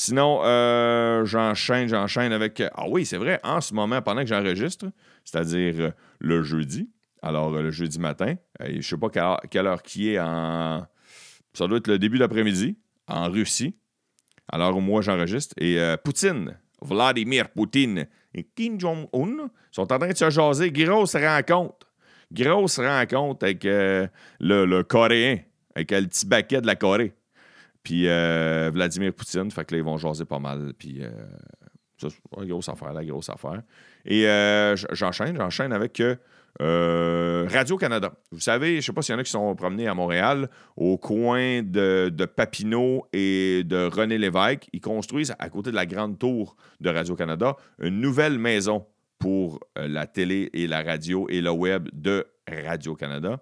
Sinon, 0.00 0.42
euh, 0.44 1.24
j'enchaîne, 1.24 1.88
j'enchaîne 1.88 2.32
avec. 2.32 2.62
Ah 2.76 2.84
oui, 2.88 3.04
c'est 3.04 3.16
vrai, 3.16 3.40
en 3.42 3.60
ce 3.60 3.74
moment, 3.74 4.00
pendant 4.00 4.20
que 4.20 4.28
j'enregistre, 4.28 4.86
c'est-à-dire 5.24 5.74
euh, 5.80 5.90
le 6.20 6.44
jeudi, 6.44 6.88
alors 7.20 7.52
euh, 7.52 7.62
le 7.62 7.72
jeudi 7.72 7.98
matin, 7.98 8.36
je 8.60 8.76
ne 8.76 8.80
sais 8.80 8.96
pas 8.96 9.40
quelle 9.50 9.66
heure, 9.66 9.82
qui 9.82 10.10
est 10.10 10.20
en. 10.20 10.86
Ça 11.52 11.66
doit 11.66 11.78
être 11.78 11.88
le 11.88 11.98
début 11.98 12.18
d'après-midi, 12.18 12.78
en 13.08 13.28
Russie. 13.28 13.74
Alors 14.46 14.80
moi, 14.80 15.02
j'enregistre. 15.02 15.56
Et 15.58 15.80
Poutine, 16.04 16.56
Vladimir 16.80 17.48
Poutine 17.48 18.06
et 18.34 18.44
Kim 18.44 18.78
Jong-un 18.78 19.50
sont 19.72 19.92
en 19.92 19.98
train 19.98 20.10
de 20.10 20.16
se 20.16 20.30
jaser. 20.30 20.70
Grosse 20.70 21.16
rencontre. 21.16 21.88
Grosse 22.30 22.78
rencontre 22.78 23.46
avec 23.46 23.64
le, 23.64 24.08
le 24.38 24.82
Coréen, 24.84 25.38
avec 25.74 25.90
le 25.90 26.06
petit 26.06 26.24
baquet 26.24 26.60
de 26.60 26.68
la 26.68 26.76
Corée. 26.76 27.17
Puis 27.88 28.06
euh, 28.06 28.70
Vladimir 28.70 29.14
Poutine, 29.14 29.50
fait 29.50 29.64
que 29.64 29.74
là, 29.74 29.78
ils 29.78 29.84
vont 29.84 29.96
jaser 29.96 30.26
pas 30.26 30.38
mal. 30.38 30.74
Puis 30.78 30.98
euh, 31.00 31.08
ça, 31.96 32.08
grosse 32.32 32.68
affaire, 32.68 32.92
la 32.92 33.02
grosse 33.02 33.30
affaire. 33.30 33.62
Et 34.04 34.28
euh, 34.28 34.76
j'enchaîne, 34.92 35.34
j'enchaîne 35.38 35.72
avec 35.72 36.02
Radio-Canada. 36.60 38.12
Vous 38.30 38.40
savez, 38.40 38.72
je 38.72 38.76
ne 38.76 38.80
sais 38.82 38.92
pas 38.92 39.00
s'il 39.00 39.14
y 39.14 39.16
en 39.16 39.20
a 39.20 39.24
qui 39.24 39.30
sont 39.30 39.54
promenés 39.54 39.88
à 39.88 39.94
Montréal, 39.94 40.50
au 40.76 40.98
coin 40.98 41.62
de, 41.62 42.10
Papineau 42.26 43.06
et 43.14 43.62
de 43.64 43.86
René 43.86 44.18
Lévesque. 44.18 44.68
Ils 44.74 44.82
construisent, 44.82 45.34
à 45.38 45.48
côté 45.48 45.70
de 45.70 45.76
la 45.76 45.86
grande 45.86 46.18
tour 46.18 46.56
de 46.80 46.90
Radio-Canada, 46.90 47.56
une 47.80 48.02
nouvelle 48.02 48.38
maison 48.38 48.84
pour 49.18 49.60
la 49.76 50.06
télé 50.06 50.50
et 50.52 50.66
la 50.66 50.82
radio 50.82 51.26
et 51.30 51.40
le 51.40 51.52
web 51.52 51.88
de 51.94 52.26
Radio-Canada. 52.46 53.40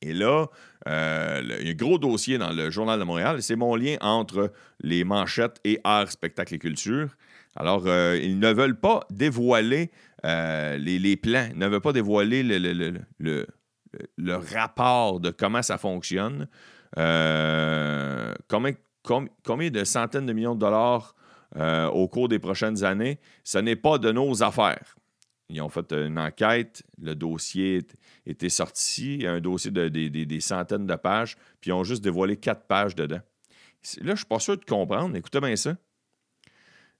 Et 0.00 0.12
là, 0.12 0.46
euh, 0.88 1.40
il 1.60 1.66
y 1.66 1.68
a 1.68 1.72
un 1.72 1.74
gros 1.74 1.98
dossier 1.98 2.38
dans 2.38 2.52
le 2.52 2.70
Journal 2.70 2.98
de 2.98 3.04
Montréal. 3.04 3.42
C'est 3.42 3.56
mon 3.56 3.74
lien 3.74 3.96
entre 4.00 4.52
les 4.80 5.04
manchettes 5.04 5.60
et 5.64 5.80
art, 5.84 6.10
spectacle 6.10 6.54
et 6.54 6.58
culture. 6.58 7.16
Alors, 7.56 7.82
euh, 7.86 8.18
ils 8.22 8.38
ne 8.38 8.52
veulent 8.52 8.78
pas 8.78 9.04
dévoiler 9.10 9.90
euh, 10.24 10.76
les, 10.78 11.16
plans, 11.16 11.48
ils 11.50 11.58
ne 11.58 11.66
veulent 11.66 11.80
pas 11.80 11.92
dévoiler 11.92 12.42
le, 12.42 13.46
rapport 14.52 15.20
de 15.20 15.30
comment 15.30 15.62
ça 15.62 15.78
fonctionne. 15.78 16.48
Combien, 16.96 18.74
combien 19.44 19.70
de 19.70 19.84
centaines 19.84 20.26
de 20.26 20.32
millions 20.32 20.54
de 20.54 20.60
dollars 20.60 21.14
au 21.92 22.06
cours 22.08 22.28
des 22.28 22.38
prochaines 22.38 22.84
années, 22.84 23.18
ce 23.42 23.58
n'est 23.58 23.76
pas 23.76 23.98
de 23.98 24.12
nos 24.12 24.42
affaires. 24.42 24.96
Ils 25.48 25.62
ont 25.62 25.70
fait 25.70 25.92
une 25.92 26.18
enquête, 26.18 26.82
le 27.00 27.14
dossier 27.14 27.86
était 28.28 28.50
sorti, 28.50 29.24
un 29.26 29.40
dossier 29.40 29.70
de, 29.70 29.88
des 29.88 30.40
centaines 30.40 30.86
de 30.86 30.94
pages, 30.94 31.36
puis 31.60 31.70
ils 31.70 31.72
ont 31.72 31.84
juste 31.84 32.04
dévoilé 32.04 32.36
quatre 32.36 32.66
pages 32.66 32.94
dedans. 32.94 33.20
Là, 33.20 33.22
je 33.82 34.10
ne 34.10 34.16
suis 34.16 34.26
pas 34.26 34.38
sûr 34.38 34.58
de 34.58 34.64
comprendre, 34.64 35.16
écoutez 35.16 35.40
bien 35.40 35.56
ça. 35.56 35.76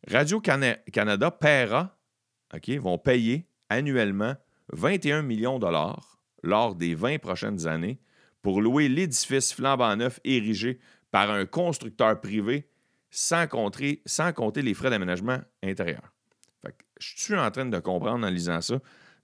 Radio-Canada 0.09 1.31
paiera, 1.31 1.99
OK, 2.55 2.71
vont 2.79 2.99
payer 2.99 3.47
annuellement 3.69 4.37
21 4.73 5.23
millions 5.23 5.59
de 5.59 5.67
dollars 5.67 6.19
lors 6.43 6.75
des 6.75 6.95
20 6.95 7.19
prochaines 7.19 7.67
années 7.67 8.01
pour 8.41 8.63
louer 8.63 8.89
l'édifice 8.89 9.53
flambant 9.53 9.97
neuf 9.97 10.21
érigé 10.25 10.79
par 11.11 11.31
un 11.31 11.45
constructeur 11.45 12.21
privé 12.21 12.71
sans 13.11 13.47
compter, 13.47 14.03
sans 14.07 14.33
compter 14.33 14.63
les 14.63 14.75
frais 14.75 14.91
d'aménagement 14.91 15.41
intérieur. 15.63 16.13
je 17.01 17.25
suis 17.25 17.37
en 17.37 17.51
train 17.51 17.67
de 17.67 17.79
comprendre 17.81 18.27
en 18.27 18.31
lisant 18.31 18.61
ça? 18.61 18.79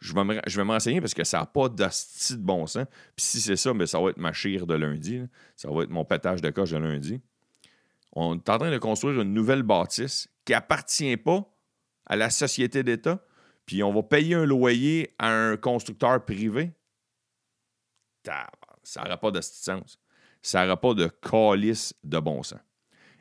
Je 0.04 0.12
vais 0.12 0.22
me, 0.22 0.38
je 0.46 0.60
vais 0.60 0.70
renseigner 0.70 1.00
parce 1.00 1.14
que 1.14 1.24
ça 1.24 1.38
n'a 1.38 1.46
pas 1.46 1.70
d'hostie 1.70 2.36
de 2.36 2.42
bon 2.42 2.66
sens. 2.66 2.84
Puis 3.16 3.24
si 3.24 3.40
c'est 3.40 3.56
ça, 3.56 3.72
bien, 3.72 3.86
ça 3.86 3.98
va 3.98 4.10
être 4.10 4.18
ma 4.18 4.34
chire 4.34 4.66
de 4.66 4.74
lundi. 4.74 5.22
Ça 5.56 5.70
va 5.70 5.84
être 5.84 5.88
mon 5.88 6.04
pétage 6.04 6.42
de 6.42 6.50
coche 6.50 6.72
de 6.72 6.76
lundi. 6.76 7.22
On 8.12 8.34
est 8.34 8.48
en 8.50 8.58
train 8.58 8.70
de 8.70 8.76
construire 8.76 9.22
une 9.22 9.32
nouvelle 9.32 9.62
bâtisse 9.62 10.28
qui 10.44 10.52
n'appartient 10.52 11.16
pas 11.16 11.50
à 12.04 12.16
la 12.16 12.28
société 12.28 12.82
d'État, 12.82 13.24
puis 13.64 13.82
on 13.82 13.94
va 13.94 14.02
payer 14.02 14.34
un 14.34 14.44
loyer 14.44 15.14
à 15.18 15.30
un 15.30 15.56
constructeur 15.56 16.22
privé. 16.22 16.72
Ça 18.82 19.02
n'aura 19.02 19.16
pas 19.16 19.30
de 19.30 19.40
sens. 19.40 19.98
Ça 20.42 20.64
n'aura 20.64 20.78
pas 20.78 20.92
de 20.92 21.06
calice 21.06 21.94
de 22.04 22.18
bon 22.18 22.42
sens. 22.42 22.60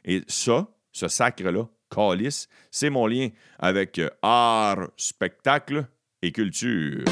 Et 0.04 0.22
ça, 0.28 0.68
ce 0.92 1.08
sacre-là, 1.08 1.66
calice, 1.90 2.50
c'est 2.72 2.90
mon 2.90 3.08
lien 3.08 3.30
avec 3.58 4.00
euh, 4.00 4.10
art, 4.22 4.90
spectacle 4.98 5.88
et 6.24 6.32
culture. 6.32 7.03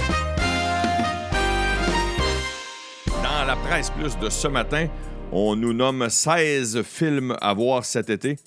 Dans 3.08 3.46
la 3.46 3.56
presse 3.68 3.90
plus 3.90 4.18
de 4.18 4.30
ce 4.30 4.48
matin, 4.48 4.88
on 5.32 5.56
nous 5.56 5.74
nomme 5.74 6.10
16 6.10 6.82
films 6.84 7.36
à 7.42 7.54
voir 7.54 7.84
cet 7.86 8.10
été. 8.10 8.38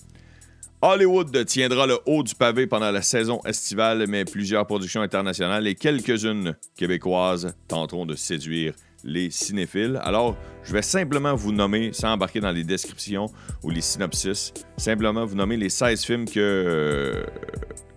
Hollywood 0.80 1.44
tiendra 1.46 1.86
le 1.86 1.98
haut 2.06 2.22
du 2.22 2.34
pavé 2.34 2.66
pendant 2.66 2.90
la 2.90 3.02
saison 3.02 3.40
estivale, 3.46 4.06
mais 4.08 4.24
plusieurs 4.24 4.66
productions 4.66 5.02
internationales 5.02 5.66
et 5.66 5.74
quelques-unes 5.74 6.56
québécoises 6.76 7.54
tenteront 7.68 8.06
de 8.06 8.14
séduire 8.14 8.74
les 9.02 9.30
cinéphiles. 9.30 10.00
Alors, 10.02 10.36
je 10.62 10.72
vais 10.72 10.82
simplement 10.82 11.34
vous 11.34 11.52
nommer, 11.52 11.92
sans 11.92 12.12
embarquer 12.12 12.40
dans 12.40 12.50
les 12.50 12.64
descriptions 12.64 13.26
ou 13.62 13.70
les 13.70 13.82
synopsis, 13.82 14.52
simplement 14.78 15.24
vous 15.26 15.36
nommer 15.36 15.58
les 15.58 15.68
16 15.68 16.04
films 16.04 16.24
que, 16.28 17.24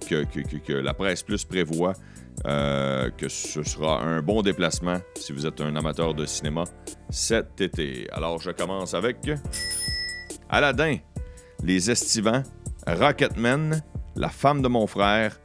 que, 0.09 0.24
que, 0.65 0.74
la 0.74 0.93
presse 0.93 1.24
plus 1.24 1.45
prévoit. 1.45 1.93
Euh, 2.46 3.10
que 3.17 3.27
ce 3.29 3.63
sera 3.63 4.01
un 4.03 4.22
bon 4.22 4.41
déplacement 4.41 5.00
si 5.15 5.34
vous 5.34 5.48
êtes 5.48 5.60
un 5.60 5.75
amateur 5.75 6.13
de 6.13 6.25
cinéma 6.25 6.65
cet 7.10 7.60
été. 7.62 8.08
Alors, 8.12 8.39
je 8.39 8.51
commence 8.51 8.94
avec 8.94 9.17
Aladdin, 10.50 10.98
Les 11.63 11.89
Estivants, 11.89 12.44
Rocketman, 12.86 13.82
La 14.15 14.29
femme 14.29 14.62
de 14.62 14.67
mon 14.67 14.86
frère, 14.86 15.39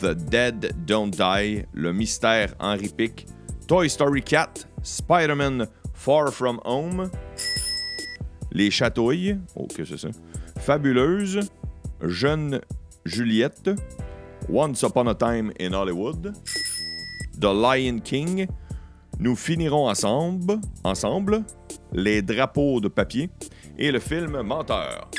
The 0.00 0.12
Dead 0.12 0.74
Don't 0.84 1.10
Die, 1.10 1.64
Le 1.72 1.92
mystère 1.92 2.54
Henry 2.58 2.88
Pick, 2.88 3.26
Toy 3.68 3.88
Story 3.88 4.22
4, 4.22 4.68
Spider-Man 4.82 5.68
Far 5.94 6.30
From 6.30 6.60
Home, 6.64 7.10
Les 8.50 8.70
Chatouilles, 8.70 9.38
oh, 9.54 9.68
que 9.68 9.84
c'est 9.84 9.98
ça, 9.98 10.08
Fabuleuse, 10.58 11.40
Jeune 12.02 12.60
Juliette, 13.04 13.70
Once 14.48 14.82
Upon 14.82 15.08
a 15.08 15.14
Time 15.14 15.52
in 15.58 15.72
Hollywood, 15.72 16.34
The 17.40 17.52
Lion 17.52 18.00
King, 18.00 18.46
Nous 19.18 19.36
finirons 19.36 19.88
ensemble, 19.88 20.60
ensemble, 20.82 21.44
Les 21.92 22.20
Drapeaux 22.20 22.80
de 22.80 22.88
papier 22.88 23.30
et 23.78 23.90
le 23.90 24.00
film 24.00 24.42
Menteur. 24.42 25.10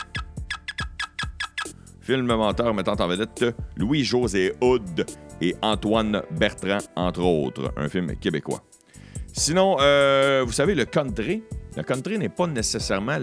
Film 2.02 2.26
Menteur 2.28 2.74
mettant 2.74 2.96
en 3.00 3.08
vedette 3.08 3.46
Louis-José 3.78 4.54
Hood 4.62 5.06
et 5.42 5.56
Antoine 5.62 6.22
Bertrand, 6.32 6.80
entre 6.96 7.22
autres, 7.22 7.74
un 7.78 7.90
film 7.90 8.16
québécois. 8.18 8.64
Sinon, 9.34 9.78
euh, 9.80 10.44
vous 10.46 10.54
savez, 10.54 10.76
le 10.76 10.86
country, 10.86 11.44
le 11.76 11.84
country 11.84 12.18
n'est 12.18 12.30
pas 12.30 12.48
nécessairement 12.48 13.18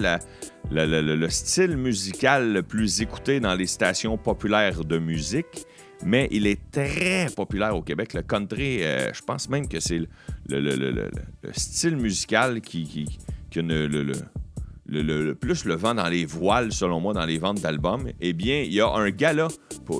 le 0.71 1.29
style 1.29 1.77
musical 1.77 2.53
le 2.53 2.63
plus 2.63 3.01
écouté 3.01 3.41
dans 3.41 3.55
les 3.55 3.67
stations 3.67 4.19
populaires 4.19 4.85
de 4.85 4.99
musique, 4.99 5.65
mais 6.05 6.29
il 6.31 6.47
est 6.47 6.71
très 6.71 7.27
populaire 7.35 7.77
au 7.77 7.83
Québec. 7.83 8.15
Le 8.15 8.23
country, 8.23 8.83
euh, 8.83 9.13
je 9.13 9.23
pense 9.23 9.49
même 9.49 9.69
que 9.69 9.81
c'est 9.81 10.01
le, 10.49 11.11
style 11.53 11.97
musical 11.97 12.61
qui, 12.61 12.85
qui, 12.85 13.19
qui 13.51 13.59
a 13.59 13.63
le, 13.63 15.35
plus 15.35 15.65
le 15.65 15.75
vent 15.75 15.95
dans 15.95 16.09
les 16.09 16.25
voiles, 16.25 16.73
selon 16.73 17.01
moi, 17.01 17.15
dans 17.15 17.25
les 17.25 17.39
ventes 17.39 17.61
d'albums, 17.61 18.09
eh 18.21 18.33
bien, 18.33 18.61
il 18.61 18.73
y 18.73 18.81
a 18.81 18.89
un 18.89 19.11
gala 19.11 19.49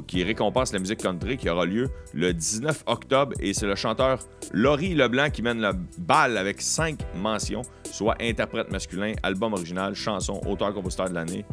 qui 0.07 0.23
récompense 0.23 0.73
la 0.73 0.79
musique 0.79 1.01
country 1.01 1.37
qui 1.37 1.49
aura 1.49 1.65
lieu 1.65 1.89
le 2.15 2.33
19 2.33 2.85
octobre 2.87 3.35
et 3.41 3.55
c'est 3.55 3.67
le 3.67 3.75
chanteur 3.75 4.19
Laurie 4.53 4.95
Leblanc 4.95 5.31
qui 5.31 5.43
mène 5.43 5.61
la 5.61 5.73
balle 5.99 6.37
avec 6.37 6.61
cinq 6.61 7.01
mentions, 7.17 7.63
soit 7.91 8.17
interprète 8.21 8.71
masculin, 8.71 9.15
album 9.23 9.55
original, 9.55 9.95
chanson, 9.95 10.41
auteur-compositeur 10.47 11.09
de 11.09 11.15
l'année. 11.15 11.45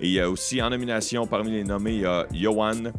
Et 0.00 0.08
il 0.08 0.12
y 0.12 0.20
a 0.20 0.28
aussi 0.28 0.60
en 0.60 0.70
nomination 0.70 1.26
parmi 1.26 1.52
les 1.52 1.64
nommés, 1.64 1.94
il 1.94 2.00
y 2.00 2.06
a 2.06 2.26
Johan, 2.32 2.92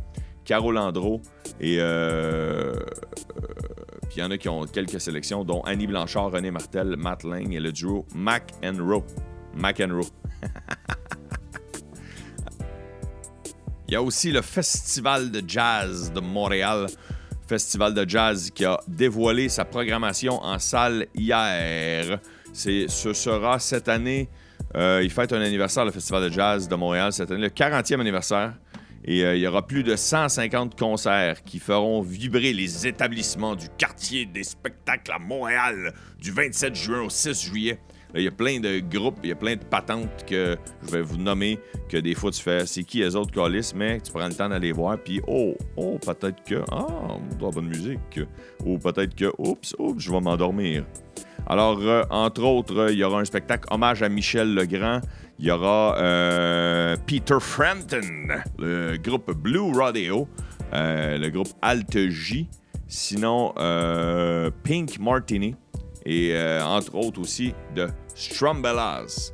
Carol 0.45 0.75
Landreau 0.75 1.21
et 1.59 1.77
euh, 1.79 1.83
euh, 1.83 2.73
puis 4.07 4.17
il 4.17 4.19
y 4.19 4.23
en 4.23 4.31
a 4.31 4.37
qui 4.37 4.47
ont 4.47 4.65
quelques 4.65 5.01
sélections, 5.01 5.43
dont 5.43 5.61
Annie 5.61 5.87
Blanchard, 5.87 6.31
René 6.31 6.51
Martel, 6.51 6.95
Matt 6.97 7.23
Lang 7.23 7.53
et 7.53 7.59
le 7.59 7.71
duo 7.71 8.05
Mac 8.15 8.53
and 8.63 8.77
Rowe. 8.79 9.03
McEnroe. 9.55 10.05
Il 13.87 13.93
y 13.93 13.95
a 13.95 14.01
aussi 14.01 14.31
le 14.31 14.41
Festival 14.41 15.31
de 15.31 15.43
jazz 15.47 16.11
de 16.11 16.19
Montréal. 16.19 16.87
Festival 17.47 17.93
de 17.93 18.09
jazz 18.09 18.49
qui 18.49 18.65
a 18.65 18.79
dévoilé 18.87 19.49
sa 19.49 19.65
programmation 19.65 20.41
en 20.43 20.57
salle 20.57 21.05
hier. 21.13 22.19
ce 22.51 23.13
sera 23.13 23.59
cette 23.59 23.87
année, 23.87 24.27
euh, 24.75 25.01
il 25.03 25.11
fête 25.11 25.31
un 25.31 25.41
anniversaire, 25.41 25.85
le 25.85 25.91
Festival 25.91 26.23
de 26.23 26.33
jazz 26.33 26.67
de 26.67 26.75
Montréal, 26.75 27.13
cette 27.13 27.29
année, 27.29 27.43
le 27.43 27.49
40e 27.49 27.99
anniversaire. 28.01 28.53
Et 29.07 29.23
euh, 29.23 29.35
il 29.35 29.41
y 29.41 29.47
aura 29.47 29.65
plus 29.65 29.83
de 29.83 29.95
150 29.95 30.77
concerts 30.77 31.43
qui 31.43 31.59
feront 31.59 32.01
vibrer 32.01 32.53
les 32.53 32.87
établissements 32.87 33.55
du 33.55 33.67
quartier 33.77 34.25
des 34.25 34.43
spectacles 34.43 35.11
à 35.11 35.19
Montréal 35.19 35.93
du 36.19 36.31
27 36.31 36.75
juin 36.75 37.01
au 37.01 37.09
6 37.09 37.43
juillet 37.43 37.79
il 38.15 38.23
y 38.23 38.27
a 38.27 38.31
plein 38.31 38.59
de 38.59 38.79
groupes, 38.79 39.19
il 39.23 39.29
y 39.29 39.31
a 39.31 39.35
plein 39.35 39.55
de 39.55 39.63
patentes 39.63 40.25
que 40.25 40.57
je 40.83 40.91
vais 40.91 41.01
vous 41.01 41.17
nommer, 41.17 41.59
que 41.89 41.97
des 41.97 42.15
fois 42.15 42.31
tu 42.31 42.41
fais, 42.41 42.65
c'est 42.65 42.83
qui 42.83 42.99
les 42.99 43.15
autres 43.15 43.33
colis, 43.33 43.73
mais 43.75 43.99
tu 43.99 44.11
prends 44.11 44.27
le 44.27 44.33
temps 44.33 44.49
d'aller 44.49 44.71
voir, 44.71 44.97
puis 44.97 45.21
oh, 45.27 45.55
oh, 45.75 45.97
peut-être 45.99 46.43
que, 46.43 46.63
ah, 46.71 46.87
oh, 47.41 47.51
bonne 47.51 47.67
musique, 47.67 48.19
ou 48.63 48.77
peut-être 48.77 49.15
que, 49.15 49.31
oups, 49.37 49.75
oups, 49.77 50.01
je 50.01 50.11
vais 50.11 50.21
m'endormir. 50.21 50.85
Alors, 51.47 51.79
euh, 51.79 52.03
entre 52.09 52.43
autres, 52.43 52.91
il 52.91 52.97
y 52.97 53.03
aura 53.03 53.19
un 53.19 53.25
spectacle 53.25 53.67
hommage 53.71 54.01
à 54.01 54.09
Michel 54.09 54.53
Legrand. 54.53 55.01
Il 55.37 55.45
y 55.45 55.51
aura 55.51 55.95
euh, 55.97 56.95
Peter 57.05 57.37
Frampton, 57.39 58.01
le 58.57 58.97
groupe 58.97 59.31
Blue 59.31 59.71
Rodeo, 59.71 60.27
euh, 60.73 61.17
le 61.17 61.29
groupe 61.29 61.49
Alt 61.61 62.09
J. 62.09 62.49
Sinon, 62.87 63.53
Pink 64.63 64.99
Martini. 64.99 65.55
Et 66.07 66.37
entre 66.61 66.93
autres 66.93 67.19
aussi 67.19 67.53
de 67.75 67.87
Strumbellas. 68.13 69.31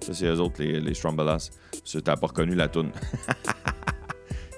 Ça, 0.00 0.14
c'est 0.14 0.26
eux 0.26 0.40
autres, 0.40 0.60
les, 0.60 0.80
les 0.80 0.94
Strumbellas. 0.94 1.50
Tu 1.84 1.98
n'as 1.98 2.16
pas 2.16 2.26
reconnu 2.26 2.56
la 2.56 2.66
toune. 2.66 2.90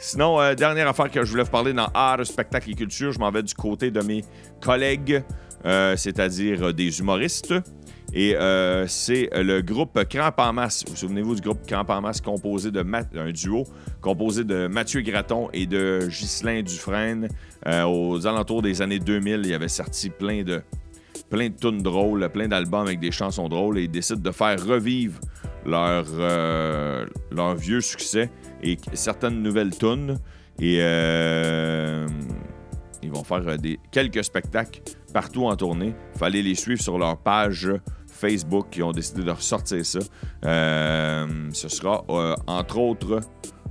Sinon, 0.02 0.40
euh, 0.40 0.56
dernière 0.56 0.88
affaire 0.88 1.08
que 1.08 1.24
je 1.24 1.30
voulais 1.30 1.44
vous 1.44 1.50
parler 1.50 1.72
dans 1.72 1.86
art, 1.94 2.26
spectacle 2.26 2.68
et 2.72 2.74
culture, 2.74 3.12
je 3.12 3.20
m'en 3.20 3.30
vais 3.30 3.44
du 3.44 3.54
côté 3.54 3.92
de 3.92 4.00
mes 4.00 4.24
collègues, 4.60 5.22
euh, 5.64 5.96
c'est-à-dire 5.96 6.74
des 6.74 6.98
humoristes. 6.98 7.54
Et 8.12 8.34
euh, 8.34 8.84
c'est 8.88 9.30
le 9.32 9.62
groupe 9.62 10.02
Cramp 10.08 10.34
en 10.38 10.52
masse. 10.52 10.84
Vous 10.88 10.96
souvenez-vous 10.96 11.36
du 11.36 11.40
groupe 11.40 11.64
Cramp 11.68 11.86
en 11.88 12.00
masse 12.00 12.20
composé 12.20 12.72
de 12.72 12.84
un 12.84 13.30
duo 13.30 13.64
composé 14.00 14.42
de 14.42 14.66
Mathieu 14.66 15.02
Graton 15.02 15.48
et 15.52 15.66
de 15.66 16.00
Ghislain 16.08 16.62
Dufresne. 16.62 17.28
Euh, 17.68 17.84
aux 17.84 18.26
alentours 18.26 18.60
des 18.60 18.82
années 18.82 18.98
2000, 18.98 19.42
il 19.44 19.54
avait 19.54 19.68
sorti 19.68 20.10
plein 20.10 20.42
de 20.42 20.62
plein 21.30 21.48
de 21.48 21.54
tunes 21.54 21.80
drôles, 21.80 22.28
plein 22.28 22.48
d'albums 22.48 22.86
avec 22.86 22.98
des 22.98 23.12
chansons 23.12 23.48
drôles 23.48 23.78
et 23.78 23.84
ils 23.84 23.90
décident 23.90 24.20
de 24.20 24.32
faire 24.32 24.62
revivre 24.66 25.20
leur, 25.66 26.04
euh, 26.10 27.06
leur 27.30 27.54
vieux 27.54 27.80
succès 27.80 28.30
et 28.62 28.78
certaines 28.94 29.42
nouvelles 29.42 29.76
tunes. 29.76 30.18
Et 30.60 30.80
vont 33.12 33.24
faire 33.24 33.46
euh, 33.46 33.56
des, 33.56 33.78
quelques 33.90 34.24
spectacles 34.24 34.80
partout 35.12 35.44
en 35.46 35.56
tournée. 35.56 35.94
Fallait 36.16 36.42
les 36.42 36.54
suivre 36.54 36.80
sur 36.80 36.98
leur 36.98 37.18
page 37.18 37.68
Facebook 38.06 38.66
qui 38.70 38.82
ont 38.82 38.92
décidé 38.92 39.22
de 39.22 39.30
ressortir 39.30 39.84
ça. 39.84 39.98
Euh, 40.44 41.26
ce 41.52 41.68
sera, 41.68 42.04
euh, 42.08 42.34
entre 42.46 42.78
autres, 42.78 43.20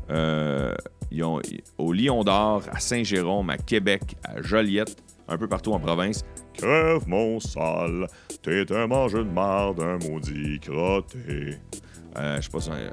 euh, 0.10 0.74
ils 1.12 1.24
ont- 1.24 1.42
au 1.78 1.94
Lion 1.94 2.24
d'Or, 2.24 2.64
à 2.72 2.80
Saint-Jérôme, 2.80 3.50
à 3.50 3.58
Québec, 3.58 4.02
à 4.24 4.42
Joliette, 4.42 4.96
un 5.28 5.38
peu 5.38 5.48
partout 5.48 5.74
en 5.74 5.80
province. 5.80 6.24
Crève 6.54 7.08
mon 7.08 7.40
sale, 7.40 8.08
t'es 8.42 8.66
un 8.72 8.88
mangeur 8.88 9.26
de 9.26 9.32
marde, 9.32 9.80
un 9.80 9.98
maudit 10.08 10.60
crotté. 10.60 11.58
Euh, 12.18 12.38
je 12.38 12.42
sais 12.42 12.50
pas 12.50 12.60
si. 12.60 12.70
euh, 12.72 12.90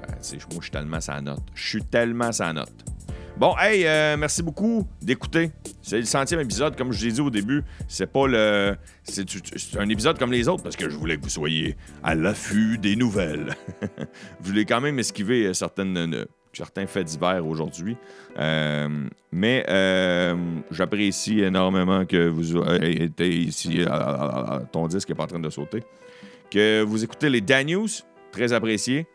moi, 0.50 0.58
je 0.58 0.62
suis 0.62 0.70
tellement 0.70 1.00
sa 1.00 1.20
note. 1.20 1.42
Je 1.54 1.68
suis 1.68 1.84
tellement 1.84 2.32
sa 2.32 2.52
note. 2.52 2.84
Bon, 3.36 3.54
hey, 3.58 3.86
euh, 3.86 4.16
merci 4.16 4.42
beaucoup 4.42 4.86
d'écouter. 5.00 5.52
C'est 5.80 5.98
le 5.98 6.04
centième 6.04 6.40
épisode, 6.40 6.76
comme 6.76 6.92
je 6.92 7.06
l'ai 7.06 7.12
dit 7.12 7.20
au 7.20 7.30
début. 7.30 7.62
C'est 7.86 8.10
pas 8.10 8.26
le. 8.26 8.76
C'est 9.04 9.78
un 9.78 9.88
épisode 9.88 10.18
comme 10.18 10.32
les 10.32 10.48
autres 10.48 10.62
parce 10.64 10.76
que 10.76 10.88
je 10.88 10.96
voulais 10.96 11.16
que 11.16 11.22
vous 11.22 11.28
soyez 11.28 11.76
à 12.02 12.14
l'affût 12.14 12.78
des 12.78 12.96
nouvelles. 12.96 13.54
je 14.42 14.48
voulais 14.48 14.64
quand 14.64 14.80
même 14.80 14.98
esquiver 14.98 15.54
certaines, 15.54 16.26
certains 16.58 16.86
faits 16.86 17.06
divers 17.06 17.46
aujourd'hui. 17.46 17.96
Euh, 18.38 18.88
mais 19.32 19.64
euh, 19.68 20.36
j'apprécie 20.70 21.40
énormément 21.40 22.04
que 22.04 22.28
vous 22.28 22.58
ayez 22.62 23.04
été 23.04 23.28
ici. 23.28 23.84
ton 24.72 24.86
disque 24.88 25.08
n'est 25.08 25.14
pas 25.14 25.24
en 25.24 25.28
train 25.28 25.38
de 25.38 25.50
sauter. 25.50 25.82
Que 26.50 26.82
vous 26.82 27.04
écoutez 27.04 27.30
les 27.30 27.40
Dan 27.40 27.66
News, 27.66 27.88
très 28.32 28.52
apprécié. 28.52 29.06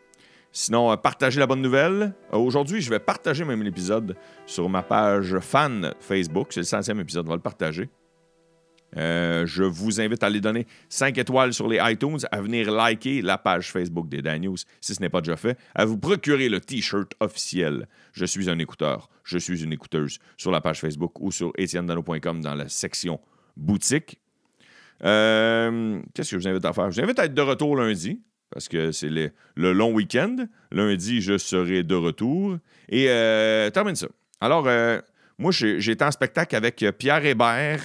Sinon, 0.55 0.91
euh, 0.91 0.95
partagez 0.95 1.39
la 1.39 1.47
bonne 1.47 1.61
nouvelle. 1.61 2.13
Aujourd'hui, 2.31 2.79
je 2.79 2.89
vais 2.89 2.99
partager 2.99 3.43
même 3.43 3.63
l'épisode 3.63 4.15
sur 4.45 4.69
ma 4.69 4.83
page 4.83 5.39
fan 5.39 5.93
Facebook. 5.99 6.49
C'est 6.51 6.59
le 6.59 6.65
centième 6.65 6.99
épisode, 6.99 7.25
on 7.25 7.31
va 7.31 7.35
le 7.35 7.41
partager. 7.41 7.89
Euh, 8.97 9.45
je 9.45 9.63
vous 9.63 10.01
invite 10.01 10.23
à 10.23 10.27
aller 10.27 10.41
donner 10.41 10.67
5 10.89 11.17
étoiles 11.17 11.53
sur 11.53 11.67
les 11.67 11.79
iTunes, 11.81 12.19
à 12.31 12.41
venir 12.41 12.71
liker 12.71 13.21
la 13.21 13.37
page 13.37 13.71
Facebook 13.71 14.07
des 14.07 14.21
Dan 14.21 14.41
News 14.41 14.57
si 14.81 14.95
ce 14.95 15.01
n'est 15.01 15.09
pas 15.09 15.21
déjà 15.21 15.35
fait, 15.35 15.57
à 15.75 15.85
vous 15.85 15.97
procurer 15.97 16.49
le 16.49 16.59
T-shirt 16.59 17.13
officiel. 17.19 17.87
Je 18.13 18.25
suis 18.25 18.49
un 18.49 18.59
écouteur, 18.59 19.09
je 19.23 19.37
suis 19.37 19.63
une 19.63 19.73
écouteuse 19.73 20.19
sur 20.37 20.51
la 20.51 20.61
page 20.61 20.79
Facebook 20.79 21.19
ou 21.19 21.31
sur 21.31 21.51
etiennedano.com 21.57 22.41
dans 22.41 22.55
la 22.55 22.69
section 22.69 23.19
boutique. 23.57 24.19
Euh, 25.03 25.99
Qu'est-ce 26.13 26.31
que 26.31 26.39
je 26.39 26.43
vous 26.43 26.47
invite 26.47 26.65
à 26.65 26.73
faire? 26.73 26.91
Je 26.91 26.99
vous 26.99 27.03
invite 27.03 27.19
à 27.19 27.25
être 27.25 27.33
de 27.33 27.41
retour 27.41 27.75
lundi 27.75 28.21
parce 28.51 28.67
que 28.67 28.91
c'est 28.91 29.09
le, 29.09 29.31
long 29.55 29.91
week-end. 29.91 30.35
Lundi, 30.71 31.21
je 31.21 31.39
serai 31.39 31.81
de 31.81 31.95
retour. 31.95 32.57
Et 32.87 33.09
euh, 33.09 33.71
termine 33.71 33.95
ça. 33.95 34.07
Alors, 34.39 34.67
moi, 35.39 35.51
j'ai 35.51 35.89
été 35.89 36.05
en 36.05 36.11
spectacle 36.11 36.55
avec 36.55 36.85
Pierre 36.99 37.25
Hébert 37.25 37.83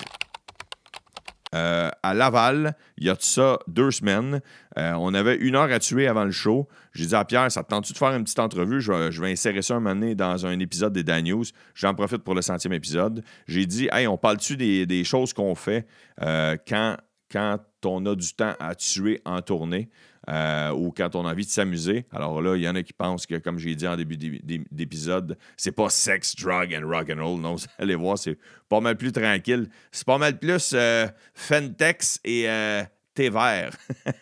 euh, 1.55 1.91
à 2.03 2.15
Laval, 2.15 2.77
il 2.99 3.07
y 3.07 3.11
a 3.11 3.15
de 3.15 3.23
ça 3.23 3.59
deux 3.67 3.91
semaines. 3.91 4.41
Euh, 4.77 4.93
on 4.99 5.15
avait 5.15 5.37
une 5.37 5.57
heure 5.57 5.71
à 5.71 5.79
tuer 5.79 6.07
avant 6.07 6.25
le 6.25 6.31
show. 6.31 6.69
J'ai 6.93 7.07
dit 7.07 7.15
à 7.15 7.25
Pierre, 7.25 7.51
ça 7.51 7.63
te 7.63 7.69
tente-tu 7.69 7.93
de 7.93 7.99
faire 7.99 8.15
une 8.15 8.25
petite 8.25 8.39
entrevue? 8.39 8.81
Je 8.81 8.93
vais, 8.93 9.33
insérer 9.33 9.63
ça 9.63 9.75
un 9.75 9.81
moment 9.81 9.95
donné 9.95 10.15
dans 10.15 10.47
un 10.47 10.59
épisode 10.59 10.93
des 10.93 11.03
Dan 11.03 11.25
News. 11.25 11.45
J'en 11.75 11.95
profite 11.95 12.19
pour 12.19 12.35
le 12.35 12.43
centième 12.43 12.75
épisode. 12.75 13.23
J'ai 13.47 13.67
dit, 13.67 13.89
hey, 13.93 14.07
on 14.07 14.19
parle-tu 14.19 14.57
des, 14.57 14.87
des 14.87 15.05
choses 15.05 15.33
qu'on 15.33 15.55
fait 15.55 15.87
euh, 16.23 16.57
quand, 16.67 16.97
quand 17.31 17.59
on 17.85 18.05
a 18.07 18.15
du 18.15 18.33
temps 18.35 18.55
à 18.61 18.75
tuer 18.75 19.21
en 19.25 19.41
tournée? 19.43 19.89
euh, 20.29 20.73
ou 20.73 20.93
quand 20.95 21.15
on 21.17 21.25
a 21.27 21.31
envie 21.33 21.47
de 21.47 21.51
s'amuser. 21.51 22.05
Alors 22.13 22.43
là, 22.43 22.55
il 22.55 22.61
y 22.63 22.69
en 22.69 22.75
a 22.75 22.83
qui 22.83 22.93
pensent 22.93 23.25
que, 23.25 23.37
comme 23.37 23.59
j'ai 23.59 23.75
dit 23.75 23.89
en 23.89 23.97
début 23.97 24.19
d'é- 24.19 24.41
d'é- 24.43 24.63
d'épisode, 24.71 25.39
c'est 25.57 25.73
pas 25.73 25.89
sex, 25.89 26.37
drug 26.37 26.75
and 26.75 26.87
rock 26.87 27.09
and 27.11 27.25
roll. 27.25 27.41
Non, 27.41 27.55
vous 27.55 27.65
allez 27.79 27.95
voir, 27.95 28.19
c'est 28.19 28.37
pas 28.69 28.81
mal 28.81 28.99
plus 28.99 29.11
tranquille. 29.11 29.71
C'est 29.91 30.05
pas 30.07 30.19
mal 30.19 30.39
plus 30.39 30.73
euh, 30.75 31.07
Fentex 31.33 32.21
et 32.25 32.47
euh, 32.47 32.83
vert. 33.17 33.71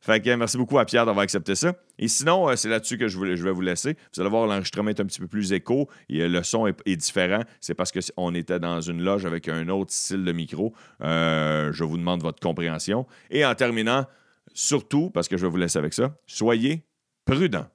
Fait 0.00 0.20
que 0.20 0.32
merci 0.36 0.56
beaucoup 0.56 0.78
à 0.78 0.84
Pierre 0.84 1.04
d'avoir 1.04 1.24
accepté 1.24 1.56
ça. 1.56 1.74
Et 1.98 2.08
sinon, 2.08 2.48
euh, 2.48 2.56
c'est 2.56 2.68
là-dessus 2.68 2.96
que 2.98 3.08
je, 3.08 3.16
voulais- 3.16 3.34
vais 3.34 3.50
vous 3.50 3.60
laisser. 3.60 3.96
Vous 4.14 4.20
allez 4.20 4.30
voir, 4.30 4.46
l'enregistrement 4.46 4.90
est 4.90 5.00
un 5.00 5.04
petit 5.06 5.20
peu 5.20 5.26
plus 5.26 5.52
écho 5.52 5.88
et 6.08 6.20
euh, 6.22 6.28
le 6.28 6.42
son 6.42 6.66
est, 6.66 6.96
différent. 6.96 7.42
C'est 7.60 7.74
parce 7.74 7.92
qu'on 7.92 8.34
était 8.34 8.60
dans 8.60 8.80
une 8.80 9.02
loge 9.02 9.26
avec 9.26 9.48
un 9.48 9.68
autre 9.68 9.92
style 9.92 10.24
de 10.24 10.32
micro. 10.32 10.72
Euh, 11.02 11.72
je 11.72 11.84
vous 11.84 11.96
demande 11.98 12.22
votre 12.22 12.40
compréhension. 12.40 13.06
Et 13.30 13.44
en 13.44 13.54
terminant, 13.54 14.06
surtout, 14.54 15.10
parce 15.10 15.28
que 15.28 15.36
je 15.36 15.42
vais 15.46 15.50
vous 15.50 15.56
laisser 15.56 15.78
avec 15.78 15.92
ça, 15.92 16.14
soyez 16.26 16.84
prudents. 17.24 17.66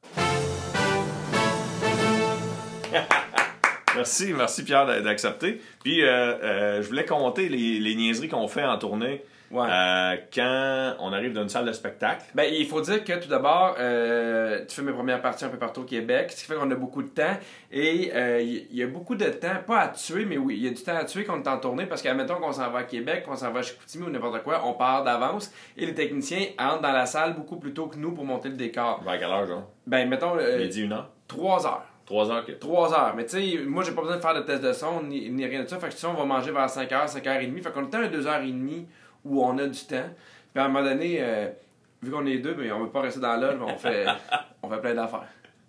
Merci, 3.95 4.33
merci 4.33 4.63
Pierre 4.63 4.87
d'a- 4.87 5.01
d'accepter. 5.01 5.61
Puis 5.83 5.99
je 6.01 6.81
voulais 6.87 7.05
compter 7.05 7.47
les 7.49 7.95
niaiseries 7.95 8.27
qu'on 8.29 8.47
fait 8.47 8.63
en 8.65 8.77
tournée 8.77 9.21
Ouais. 9.53 9.67
euh, 9.69 10.15
quand 10.33 10.95
on 10.99 11.13
arrive 11.13 11.31
dans 11.33 11.43
une 11.43 11.49
salle 11.49 11.65
de 11.65 11.71
spectacle. 11.71 12.23
Ben, 12.33 12.51
il 12.51 12.65
faut 12.65 12.81
dire 12.81 13.03
que 13.03 13.13
tout 13.21 13.29
d'abord, 13.29 13.75
euh, 13.79 14.65
tu 14.67 14.75
fais 14.75 14.81
mes 14.81 14.91
premières 14.91 15.21
parties 15.21 15.45
un 15.45 15.49
peu 15.49 15.57
partout 15.57 15.81
au 15.81 15.85
Québec, 15.85 16.31
ce 16.31 16.41
qui 16.41 16.45
fait 16.45 16.55
qu'on 16.55 16.69
a 16.71 16.75
beaucoup 16.75 17.03
de 17.03 17.09
temps. 17.09 17.37
Et 17.71 18.11
euh, 18.15 18.41
il 18.41 18.75
y 18.75 18.81
a 18.81 18.87
beaucoup 18.87 19.15
de 19.15 19.25
temps, 19.25 19.55
pas 19.65 19.79
à 19.79 19.87
tuer, 19.89 20.25
mais 20.25 20.37
oui, 20.37 20.55
il 20.57 20.65
y 20.65 20.67
a 20.67 20.71
du 20.71 20.81
temps 20.81 20.95
à 20.97 21.05
tuer 21.05 21.23
quand 21.23 21.37
on 21.39 21.43
est 21.43 21.47
en 21.47 21.59
tournée, 21.59 21.85
parce 21.85 22.01
qu'admettons 22.01 22.35
qu'on 22.35 22.51
s'en 22.51 22.69
va 22.71 22.79
à 22.79 22.83
Québec, 22.83 23.23
qu'on 23.25 23.35
s'en 23.35 23.51
va 23.51 23.59
à 23.59 23.61
Chicoutimi 23.61 24.05
ou 24.05 24.09
n'importe 24.09 24.41
quoi, 24.43 24.61
on 24.65 24.73
part 24.73 25.03
d'avance, 25.03 25.53
et 25.77 25.85
les 25.85 25.93
techniciens 25.93 26.47
entrent 26.57 26.81
dans 26.81 26.91
la 26.91 27.05
salle 27.05 27.35
beaucoup 27.35 27.57
plus 27.57 27.73
tôt 27.73 27.85
que 27.87 27.97
nous 27.97 28.11
pour 28.11 28.25
monter 28.25 28.49
le 28.49 28.55
décor. 28.55 29.03
Vers 29.03 29.19
quelle 29.19 29.29
heure, 29.29 29.45
genre? 29.45 29.69
Ben, 29.85 30.09
mettons, 30.09 30.35
Midi, 30.35 30.81
une 30.81 30.93
heure? 30.93 31.09
3 31.27 31.67
heures. 31.67 31.85
Trois 32.05 32.29
heures 32.31 32.45
que. 32.45 32.51
3 32.51 32.93
heures. 32.93 33.13
Mais 33.15 33.25
tu 33.25 33.57
sais, 33.57 33.63
moi, 33.65 33.83
j'ai 33.83 33.91
pas 33.93 34.01
besoin 34.01 34.17
de 34.17 34.21
faire 34.21 34.35
de 34.35 34.41
test 34.41 34.61
de 34.61 34.73
son 34.73 35.03
ni, 35.03 35.29
ni 35.29 35.45
rien 35.45 35.63
de 35.63 35.69
ça. 35.69 35.77
Fait 35.77 35.87
que 35.87 35.93
tu 35.93 35.99
sais, 35.99 36.07
on 36.07 36.13
va 36.13 36.25
manger 36.25 36.51
vers 36.51 36.69
5 36.69 36.89
h 36.89 37.07
5 37.07 37.23
h 37.23 37.49
30. 37.49 37.63
Fait 37.63 37.71
qu'on 37.71 37.89
est 37.89 37.95
à 37.95 38.07
2 38.07 38.21
h 38.21 38.23
30 38.23 38.87
où 39.25 39.43
on 39.43 39.57
a 39.57 39.67
du 39.67 39.79
temps. 39.85 40.09
Puis 40.53 40.61
à 40.61 40.65
un 40.65 40.67
moment 40.69 40.83
donné, 40.87 41.17
euh, 41.19 41.49
vu 42.01 42.11
qu'on 42.11 42.25
est 42.25 42.37
deux, 42.37 42.53
ben, 42.53 42.71
on 42.73 42.83
veut 42.83 42.89
pas 42.89 43.01
rester 43.01 43.19
dans 43.19 43.35
l'âge, 43.35 43.57
on 43.61 43.77
fait, 43.77 44.05
on 44.61 44.69
fait 44.69 44.81
plein 44.81 44.93
d'affaires. 44.93 45.27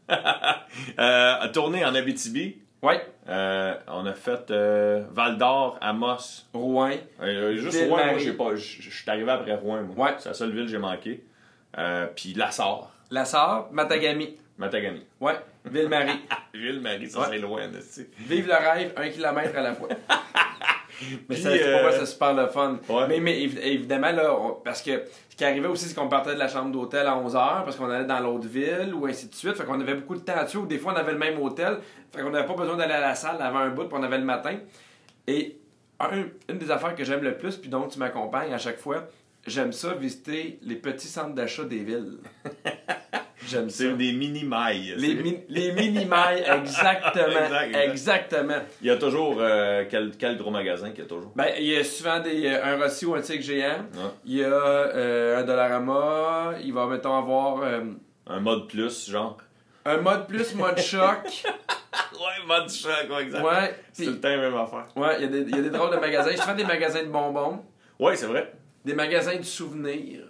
euh, 0.99 1.49
tournée 1.53 1.85
en 1.85 1.95
Abitibi, 1.95 2.59
Ouais, 2.83 3.01
euh, 3.31 3.75
on 3.89 4.05
a 4.05 4.13
fait 4.13 4.51
euh, 4.51 5.05
Val 5.11 5.39
d'Or, 5.39 5.79
Amos. 5.81 6.45
Rouen. 6.53 6.91
Juste 7.55 7.77
Ville 7.79 7.89
Rouen, 7.89 7.97
moi, 7.97 8.07
Marie. 8.07 8.21
j'ai 8.23 8.35
pas. 8.35 8.55
Je 8.57 8.91
suis 8.91 9.11
arrivé 9.11 9.31
après 9.31 9.55
Rouen, 9.55 9.81
moi. 9.83 10.07
Ouais. 10.09 10.15
C'est 10.19 10.29
la 10.29 10.35
seule 10.35 10.51
ville 10.53 10.67
que 10.67 10.71
j'ai 10.71 10.77
manqué. 10.77 11.25
Puis 12.15 12.35
La 12.35 12.51
Sarre, 12.51 12.93
La 13.11 13.25
Sarre, 13.25 13.69
Matagami. 13.73 14.37
Matagami. 14.59 15.03
Ouais, 15.19 15.37
Ville-Marie. 15.65 16.21
Ville-Marie, 16.55 17.11
ça 17.11 17.21
Ouais. 17.21 17.27
c'est 17.31 17.39
loin, 17.39 17.63
sais. 17.81 18.09
Vive 18.19 18.47
le 18.47 18.55
rêve, 18.55 18.93
un 18.97 19.09
kilomètre 19.09 19.57
à 19.57 19.63
la 19.63 19.75
fois. 19.75 19.89
Mais 21.29 21.37
ça, 21.37 21.51
c'est 21.51 21.63
euh, 21.65 21.73
pourquoi 21.83 21.99
c'est 21.99 22.07
super 22.07 22.35
le 22.35 22.47
fun. 22.47 22.79
Ouais. 22.89 23.09
Mais, 23.09 23.19
mais 23.21 23.37
évi- 23.41 23.59
évidemment, 23.61 24.13
là, 24.13 24.33
on- 24.33 24.53
parce 24.65 24.81
que 24.81 25.03
ce 25.29 25.35
qui 25.37 25.45
arrivait 25.45 25.67
aussi, 25.67 25.87
c'est 25.87 25.95
qu'on 25.95 26.09
partait 26.09 26.35
de 26.35 26.39
la 26.39 26.47
chambre 26.47 26.71
d'hôtel 26.71 27.07
à 27.09 27.17
11h 27.17 27.65
parce 27.65 27.75
qu'on 27.77 27.91
allait 27.91 28.05
dans 28.07 28.21
l'autre 28.21 28.47
ville 28.47 28.95
ou 28.95 29.05
ainsi 29.07 29.29
de 29.29 29.35
suite. 29.35 29.55
Fait 29.57 29.65
qu'on 29.65 29.81
avait 29.81 29.97
beaucoup 29.97 30.15
de 30.15 30.21
temps 30.21 30.37
à 30.37 30.45
tuer 30.45 30.59
ou 30.59 30.67
des 30.67 30.79
fois 30.79 30.93
on 30.93 30.97
avait 30.97 31.13
le 31.13 31.19
même 31.19 31.41
hôtel. 31.43 31.79
Fait 32.15 32.23
qu'on 32.23 32.31
n'avait 32.31 32.47
pas 32.47 32.55
besoin 32.55 32.77
d'aller 32.77 32.93
à 32.95 33.01
la 33.01 33.15
salle 33.17 33.37
avant 33.43 33.59
un 33.59 33.71
bout 33.71 33.85
puis 33.87 33.97
on 33.99 34.03
avait 34.05 34.19
le 34.19 34.25
matin. 34.25 34.57
Et 35.27 35.59
un- 35.99 36.27
une 36.49 36.59
des 36.59 36.71
affaires 36.71 36.95
que 36.95 37.03
j'aime 37.05 37.23
le 37.23 37.37
plus, 37.37 37.57
puis 37.57 37.69
dont 37.69 37.89
tu 37.89 37.99
m'accompagnes 37.99 38.55
à 38.55 38.59
chaque 38.59 38.79
fois, 38.79 39.09
j'aime 39.47 39.73
ça 39.73 39.95
visiter 39.95 40.61
les 40.63 40.77
petits 40.77 41.09
centres 41.09 41.35
d'achat 41.35 41.65
des 41.65 41.79
villes. 41.81 42.19
j'aime 43.55 43.71
ça. 43.71 43.85
C'est 43.85 43.93
des 43.97 44.13
mini-mailles. 44.13 44.95
Les, 44.99 45.15
mi- 45.15 45.41
les 45.49 45.73
mini-mailles, 45.73 46.45
exactement. 46.61 47.27
Exact, 47.27 47.67
exact. 47.69 47.91
exactement. 47.91 48.59
Il 48.83 48.89
y 48.89 48.91
a 48.91 48.97
toujours. 48.97 49.37
euh, 49.41 49.85
quel, 49.91 50.13
quel 50.19 50.37
gros 50.37 50.51
magasin 50.51 50.91
qu'il 50.91 51.01
y 51.01 51.07
a 51.07 51.09
toujours? 51.09 51.33
Ben, 51.37 51.47
il 51.59 51.65
y 51.67 51.77
a 51.77 51.85
souvent 51.85 52.21
des, 52.21 52.47
euh, 52.47 52.65
un 52.65 52.77
Rossi 52.83 53.07
ou 53.07 53.15
un 53.15 53.21
Tigre 53.21 53.43
géant. 53.45 53.79
Ouais. 53.95 54.11
Il 54.25 54.35
y 54.37 54.45
a 54.45 54.49
euh, 54.49 55.41
un 55.41 55.45
Dollarama. 55.45 56.53
Il 56.63 56.73
va, 56.73 56.87
mettons, 56.87 57.17
avoir 57.17 57.63
euh, 57.63 57.81
Un 58.27 58.41
mode 58.41 58.69
plus, 58.69 59.11
genre? 59.11 59.39
un 59.87 59.99
mode 59.99 60.27
plus, 60.27 60.55
mode 60.55 60.79
choc. 60.79 61.19
Ouais, 62.15 62.47
mode 62.47 62.71
choc, 62.71 63.07
quoi, 63.09 63.23
exact. 63.23 63.45
Ouais. 63.45 63.75
C'est 63.93 64.07
le 64.07 64.19
temps 64.21 64.29
la 64.29 64.37
même 64.39 64.55
affaire. 64.57 64.87
ouais, 64.97 65.17
il 65.19 65.23
y, 65.23 65.25
a 65.25 65.29
des, 65.29 65.39
il 65.41 65.57
y 65.57 65.59
a 65.59 65.63
des 65.63 65.71
drôles 65.71 65.91
de 65.95 66.01
magasins. 66.01 66.35
Souvent 66.37 66.55
des 66.55 66.65
magasins 66.65 67.03
de 67.03 67.09
bonbons. 67.09 67.61
Ouais, 68.01 68.17
c'est 68.17 68.27
vrai. 68.27 68.53
Des 68.85 68.95
magasins 68.95 69.37
de 69.37 69.43
souvenirs. 69.43 70.24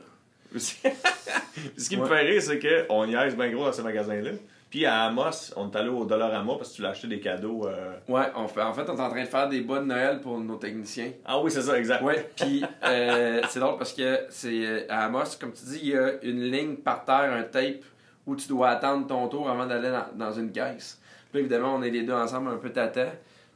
Ce 1.77 1.89
qui 1.89 1.97
me 1.97 2.07
fait 2.07 2.21
rire, 2.21 2.43
c'est 2.43 2.59
qu'on 2.87 3.05
y 3.07 3.15
aise 3.15 3.37
bien 3.37 3.51
gros 3.51 3.65
dans 3.65 3.73
ces 3.73 3.83
magasins-là. 3.83 4.31
Puis 4.71 4.87
à 4.87 5.05
Amos, 5.05 5.53
on 5.57 5.71
est 5.71 5.77
allé 5.77 5.89
au 5.89 6.05
Dollarama 6.05 6.55
parce 6.57 6.71
que 6.73 6.77
tu 6.77 6.83
l'as 6.83 6.89
acheté 6.91 7.07
des 7.07 7.21
cadeaux. 7.21 7.69
euh, 7.69 7.93
Ouais, 8.09 8.25
on 8.35 8.49
fait, 8.49 8.61
en 8.63 8.73
fait, 8.73 8.83
on 8.89 8.97
est 8.97 9.01
en 9.01 9.09
train 9.09 9.23
de 9.23 9.29
faire 9.29 9.49
des 9.49 9.61
bas 9.61 9.79
de 9.79 9.85
Noël 9.85 10.21
pour 10.21 10.39
nos 10.41 10.57
techniciens. 10.57 11.13
Ah 11.25 11.39
oui, 11.41 11.51
c'est 11.53 11.63
ça, 11.63 11.79
exact. 11.79 12.03
Ouais, 12.03 12.29
puis 12.37 12.65
euh, 12.85 13.41
c'est 13.49 13.61
drôle 13.61 13.77
parce 13.79 13.93
que 13.93 14.21
c'est 14.31 14.67
euh, 14.67 14.81
à 14.89 15.05
Amos, 15.05 15.37
comme 15.41 15.53
tu 15.53 15.65
dis, 15.67 15.79
il 15.83 15.89
y 15.91 15.97
a 15.97 16.15
une 16.23 16.43
ligne 16.51 16.77
par 16.77 17.05
terre, 17.05 17.33
un 17.33 17.45
tape, 17.45 17.85
où 18.27 18.35
tu 18.35 18.49
dois 18.49 18.71
attendre 18.71 19.07
ton 19.07 19.29
tour 19.29 19.49
avant 19.49 19.67
d'aller 19.67 19.91
dans, 19.91 20.07
dans 20.27 20.33
une 20.33 20.51
caisse. 20.51 21.01
Puis 21.31 21.41
évidemment, 21.41 21.77
on 21.77 21.83
est 21.83 21.91
les 21.91 22.03
deux 22.03 22.13
ensemble 22.15 22.51
un 22.51 22.57
peu 22.57 22.71
tata. 22.71 23.05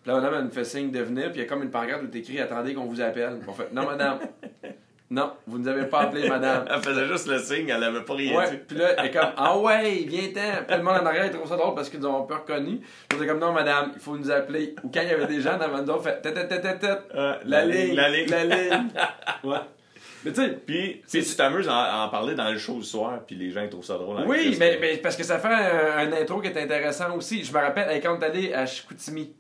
Puis 0.03 0.13
là, 0.13 0.15
madame, 0.21 0.35
elle 0.39 0.45
nous 0.45 0.51
fait 0.51 0.65
signe 0.65 0.93
de 0.93 1.01
venir, 1.01 1.33
puis 1.33 1.41
il 1.41 1.43
y 1.43 1.47
a 1.47 1.49
comme 1.49 1.65
une 1.65 1.71
pancarte 1.71 2.03
où 2.03 2.07
t'écris 2.07 2.39
Attendez 2.39 2.75
qu'on 2.75 2.85
vous 2.85 3.01
appelle. 3.01 3.41
On 3.49 3.53
fait 3.53 3.73
Non, 3.73 3.87
madame. 3.87 4.19
Non, 5.11 5.33
vous 5.47 5.57
ne 5.57 5.63
nous 5.63 5.69
avez 5.71 5.87
pas 5.87 6.01
appelé, 6.01 6.29
madame. 6.29 6.67
Elle 6.71 6.83
faisait 6.83 7.07
juste 7.07 7.29
le 7.29 7.39
signe, 7.39 7.71
elle 7.71 7.83
avait 7.83 8.03
pas 8.05 8.13
rien 8.15 8.37
Ouais, 8.37 8.51
dit. 8.51 8.57
puis 8.59 8.77
là, 8.77 8.89
elle 8.99 9.07
est 9.07 9.11
comme, 9.11 9.31
ah 9.39 9.57
ouais, 9.59 10.05
viens-t'en. 10.07 10.65
Puis 10.67 10.77
le 10.77 10.83
monde 10.83 10.99
en 11.01 11.07
arrière, 11.07 11.25
il 11.25 11.31
trouve 11.33 11.49
ça 11.49 11.57
drôle 11.57 11.75
parce 11.75 11.89
qu'ils 11.89 12.01
nous 12.01 12.09
ont 12.09 12.25
un 12.25 12.27
peu 12.27 12.35
reconnus. 12.35 12.81
Puis 13.09 13.19
on 13.23 13.27
comme, 13.27 13.39
non, 13.39 13.53
madame, 13.53 13.93
il 13.95 14.01
faut 14.01 14.19
nous 14.19 14.31
appeler. 14.31 14.75
Ou 14.85 14.91
quand 14.93 15.01
il 15.01 15.09
y 15.09 15.13
avait 15.13 15.27
des 15.27 15.41
gens 15.41 15.57
dans 15.57 15.75
le 15.75 15.83
dos, 15.83 15.99
fait, 15.99 16.21
tête, 16.21 16.35
tête, 16.35 16.49
tête, 16.61 16.79
tête. 16.79 17.03
Ouais, 17.15 17.33
La 17.47 17.65
ligne, 17.65 17.95
La 17.95 18.11
ligne. 18.11 18.29
la 18.29 18.45
ligne. 18.45 18.89
Ouais. 19.45 19.57
Mais 20.25 20.33
tu 20.33 20.43
sais, 20.43 20.49
Puis, 20.67 21.01
tu 21.11 21.25
t'amuses 21.37 21.69
à 21.71 22.05
en 22.05 22.09
parler 22.11 22.35
dans 22.35 22.51
le 22.51 22.59
show 22.59 22.77
le 22.77 22.83
soir, 22.83 23.21
puis 23.27 23.35
les 23.37 23.51
gens 23.51 23.63
ils 23.63 23.71
trouvent 23.71 23.85
ça 23.85 23.95
drôle. 23.97 24.25
oui, 24.27 24.57
mais, 24.59 24.77
mais 24.81 24.97
parce 24.99 25.17
que 25.17 25.23
ça 25.23 25.39
fait 25.39 25.49
un, 25.49 26.09
un 26.09 26.13
intro 26.13 26.41
qui 26.43 26.49
est 26.49 26.61
intéressant 26.63 27.17
aussi. 27.17 27.45
Je 27.45 27.53
me 27.53 27.59
rappelle, 27.59 27.99
quand 28.03 28.17
on 28.17 28.21
est 28.21 28.25
allé 28.25 28.53
à 28.53 28.67
Chicoutimi, 28.67 29.33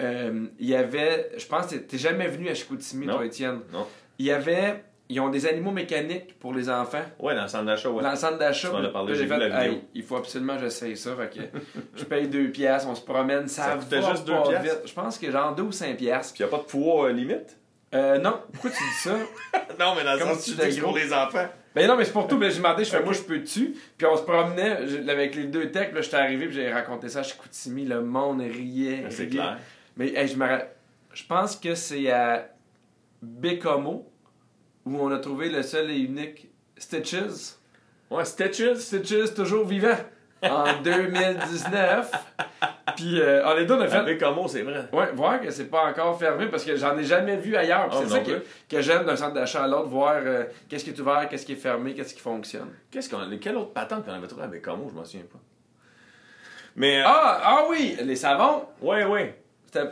euh, 0.00 0.46
il 0.58 0.68
y 0.68 0.74
avait, 0.76 1.30
je 1.36 1.44
pense 1.46 1.66
que 1.66 1.74
t'es 1.76 1.98
jamais 1.98 2.28
venu 2.28 2.48
à 2.48 2.54
Chicoutimi, 2.54 3.06
Non. 3.06 3.16
toi, 3.16 3.26
Étienne. 3.26 3.60
Non. 3.72 3.86
Il 4.18 4.26
y 4.26 4.30
avait, 4.32 4.82
ils 5.08 5.20
ont 5.20 5.28
des 5.28 5.46
animaux 5.46 5.70
mécaniques 5.70 6.38
pour 6.38 6.52
les 6.52 6.68
enfants. 6.68 7.02
Ouais, 7.18 7.34
dans 7.34 7.42
le 7.42 7.48
centre 7.48 7.64
d'achat, 7.64 7.90
ouais. 7.90 8.02
Dans 8.02 8.10
le 8.10 8.16
centre 8.16 8.38
d'achat. 8.38 8.70
J'ai 9.08 9.26
fait, 9.26 9.38
la 9.38 9.48
vidéo. 9.48 9.72
Hey, 9.74 9.80
il 9.94 10.02
faut 10.02 10.16
absolument 10.16 10.56
que 10.56 10.62
j'essaye 10.62 10.96
ça. 10.96 11.14
Fait 11.16 11.30
que 11.30 11.58
je 11.96 12.04
paye 12.04 12.28
deux 12.28 12.50
piastres, 12.50 12.88
on 12.88 12.94
se 12.94 13.02
promène, 13.04 13.48
ça, 13.48 13.78
Ça 13.80 14.00
va 14.00 14.10
juste 14.10 14.26
deux 14.26 14.32
pas 14.32 14.48
piastres? 14.48 14.62
vite. 14.62 14.88
Je 14.88 14.92
pense 14.94 15.18
que 15.18 15.30
genre 15.30 15.54
deux 15.54 15.62
ou 15.64 15.72
cinq 15.72 15.96
piastres. 15.96 16.34
Puis 16.34 16.42
y 16.42 16.46
a 16.46 16.48
pas 16.50 16.58
de 16.58 16.62
poids 16.62 17.08
euh, 17.08 17.12
limite? 17.12 17.56
Euh, 17.94 18.18
non, 18.18 18.40
pourquoi 18.52 18.70
tu 18.70 18.82
dis 18.82 18.98
ça? 19.00 19.16
non, 19.80 19.94
mais 19.96 20.04
dans 20.04 20.12
le 20.12 20.20
sens 20.20 20.44
tu 20.44 20.52
dis 20.52 20.80
pour 20.80 20.94
les 20.94 21.12
enfants. 21.12 21.48
Ben 21.74 21.86
non, 21.86 21.96
mais 21.96 22.04
c'est 22.04 22.12
pour 22.12 22.26
tout. 22.26 22.36
Ben, 22.36 22.50
j'ai 22.50 22.58
demandé, 22.58 22.84
je 22.84 22.90
fais, 22.90 23.00
moi, 23.04 23.12
je 23.12 23.22
peux 23.22 23.38
dessus. 23.38 23.74
Puis 23.96 24.06
on 24.06 24.16
se 24.16 24.22
promenait 24.22 24.78
avec 25.08 25.34
les 25.36 25.44
deux 25.44 25.70
techs. 25.70 25.92
Là, 25.94 26.00
j'étais 26.00 26.16
arrivé, 26.16 26.46
puis 26.46 26.56
j'ai 26.56 26.72
raconté 26.72 27.08
ça 27.08 27.20
à 27.20 27.22
Chicoutimi. 27.22 27.84
Le 27.84 28.02
monde 28.02 28.40
riait. 28.40 29.06
C'est 29.10 29.28
clair. 29.28 29.58
Mais 29.96 30.08
hey, 30.08 30.28
je 30.28 30.36
me 30.36 30.46
Je 31.14 31.24
pense 31.24 31.56
que 31.56 31.74
c'est 31.74 32.10
à 32.10 32.48
Bécomo 33.22 34.10
où 34.86 34.96
on 35.00 35.10
a 35.10 35.18
trouvé 35.18 35.48
le 35.50 35.62
seul 35.62 35.90
et 35.90 35.98
unique 35.98 36.48
Stitches. 36.76 37.56
Ouais, 38.10 38.24
Stitches. 38.24 38.76
Stitches, 38.78 39.34
toujours 39.34 39.66
vivant. 39.66 39.96
En 40.42 40.80
2019. 40.84 42.10
Puis 42.96 43.20
euh, 43.20 43.42
on 43.44 43.54
les 43.54 43.66
deux, 43.66 43.74
on 43.74 43.80
a 43.80 43.88
fait. 43.88 43.96
Avec 43.96 44.22
c'est 44.48 44.62
vrai. 44.62 44.88
Ouais, 44.92 45.10
voir 45.12 45.40
que 45.40 45.50
c'est 45.50 45.66
pas 45.68 45.84
encore 45.84 46.18
fermé 46.18 46.46
parce 46.46 46.64
que 46.64 46.76
j'en 46.76 46.96
ai 46.96 47.04
jamais 47.04 47.36
vu 47.36 47.56
ailleurs. 47.56 47.88
Oh, 47.92 47.96
c'est 48.02 48.08
ça 48.08 48.20
que, 48.20 48.44
que 48.68 48.80
j'aime 48.80 49.04
d'un 49.04 49.16
centre 49.16 49.34
d'achat 49.34 49.64
à 49.64 49.68
l'autre, 49.68 49.88
voir 49.88 50.14
euh, 50.16 50.44
qu'est-ce 50.68 50.84
qui 50.84 50.90
est 50.90 51.00
ouvert, 51.00 51.28
qu'est-ce 51.28 51.44
qui 51.44 51.52
est 51.52 51.56
fermé, 51.56 51.92
qu'est-ce 51.94 52.14
qui 52.14 52.20
fonctionne. 52.20 52.70
Qu'est-ce 52.90 53.10
qu'on 53.10 53.36
Quelle 53.38 53.56
autre 53.56 53.72
patente 53.72 54.04
qu'on 54.06 54.12
avait 54.12 54.26
trouvé 54.28 54.44
avec 54.44 54.62
Como, 54.62 54.88
je 54.88 54.94
m'en 54.94 55.04
souviens 55.04 55.26
pas. 55.30 55.38
Mais. 56.76 57.00
euh, 57.00 57.04
Ah, 57.06 57.40
ah 57.42 57.64
oui, 57.68 57.96
les 58.02 58.16
savons. 58.16 58.64
Ouais, 58.80 59.04
ouais. 59.04 59.42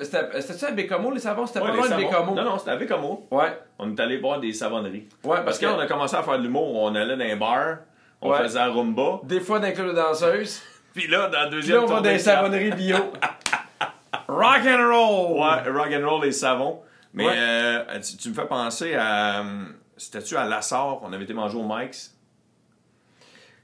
C'était- 0.01 0.05
C'était 0.05 0.41
c'était-tu 0.43 0.65
à 0.67 0.71
Bécomo, 0.73 1.11
les 1.13 1.21
savons? 1.21 1.47
C'était 1.47 1.61
Ouais, 1.61 1.67
pas 1.67 1.71
les 1.73 1.77
loin 1.79 1.87
de 1.87 1.91
savons. 1.93 2.09
Bécomo. 2.11 2.35
Non, 2.35 2.45
non, 2.45 2.59
c'était 2.59 2.71
avec 2.71 2.89
Como. 2.89 3.27
Ouais, 3.31 3.59
On 3.79 3.95
est 3.95 4.01
allé 4.01 4.19
voir 4.19 4.41
des 4.41 4.53
savonneries. 4.53 5.09
ouais, 5.25 5.45
Parce 5.45 5.59
qu'on 5.59 5.79
a 5.79 5.87
commencé 5.87 6.17
à 6.17 6.23
faire 6.23 6.39
de 6.39 6.43
l'humour, 6.43 6.75
on 6.83 6.95
allait 6.95 7.17
dans 7.17 7.25
un 7.25 7.37
bar, 7.37 7.77
on 8.21 8.31
Ouais. 8.31 8.39
faisait 8.39 8.59
un 8.61 8.73
rumba. 8.73 9.21
des 9.25 9.41
fois 9.41 9.59
dans 9.59 9.67
les 9.67 9.73
clubs 9.73 9.89
de 9.89 9.93
danseuses. 9.93 10.63
Puis 10.95 11.07
là, 11.09 11.29
dans 11.29 11.39
la 11.41 11.47
Puis 11.49 11.57
deuxième 11.57 11.77
là, 11.79 11.83
on 11.85 11.87
va 11.87 11.97
dans 12.01 12.03
les 12.11 12.19
savonneries 12.19 12.71
bio. 12.73 12.97
Rock 14.29 14.67
and 14.67 14.89
roll! 14.91 15.39
Ouais, 15.39 15.71
rock 15.71 15.89
and 15.93 16.09
roll 16.09 16.25
et 16.27 16.33
savon. 16.33 16.81
Mais 17.13 17.27
Ouais. 17.27 17.33
euh, 17.37 18.01
tu, 18.01 18.17
tu 18.17 18.29
me 18.31 18.35
fais 18.35 18.47
penser 18.47 18.95
à. 18.95 19.41
euh, 19.41 19.65
C'était-tu 19.99 20.37
à 20.37 20.45
Lassar? 20.45 21.03
On 21.03 21.13
avait 21.13 21.25
été 21.25 21.33
manger 21.33 21.57
au 21.57 21.65
Mike's? 21.67 22.15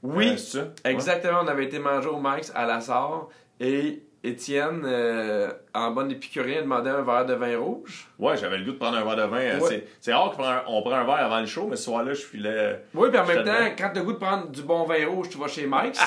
Oui, 0.01 0.35
Euh, 0.55 0.65
exactement. 0.85 1.39
On 1.43 1.47
avait 1.47 1.65
été 1.65 1.79
manger 1.79 2.09
au 2.09 2.19
Mike's 2.19 2.51
à 2.55 2.65
la 2.65 2.81
Sarre 2.81 3.27
et 3.59 4.03
Étienne, 4.23 4.83
euh, 4.85 5.51
en 5.73 5.91
bon 5.91 6.09
épicurien, 6.09 6.61
demandait 6.61 6.89
un 6.91 7.01
verre 7.01 7.25
de 7.25 7.33
vin 7.33 7.57
rouge. 7.57 8.07
Ouais, 8.17 8.37
j'avais 8.37 8.57
le 8.57 8.63
goût 8.63 8.71
de 8.71 8.77
prendre 8.77 8.97
un 8.97 9.03
verre 9.03 9.17
de 9.17 9.29
vin. 9.29 9.37
Euh, 9.39 9.59
Ouais. 9.59 9.85
C'est- 9.99 10.13
rare 10.13 10.31
qu'on 10.31 10.81
prend, 10.81 10.93
un- 10.93 11.03
verre 11.03 11.25
avant 11.25 11.39
le 11.41 11.45
show, 11.45 11.67
mais 11.69 11.75
ce 11.75 11.83
soir-là, 11.83 12.13
je 12.13 12.21
filais. 12.21 12.83
Oui, 12.93 13.09
puis 13.09 13.19
en 13.19 13.25
même 13.25 13.43
temps, 13.43 13.51
quand 13.77 13.89
t'as 13.93 13.99
le 13.99 14.05
goût 14.05 14.13
de 14.13 14.17
prendre 14.17 14.47
du 14.49 14.61
bon 14.61 14.83
vin 14.85 15.05
rouge, 15.07 15.27
tu 15.29 15.37
vas 15.37 15.47
chez 15.47 15.65
Mike's. 15.67 15.99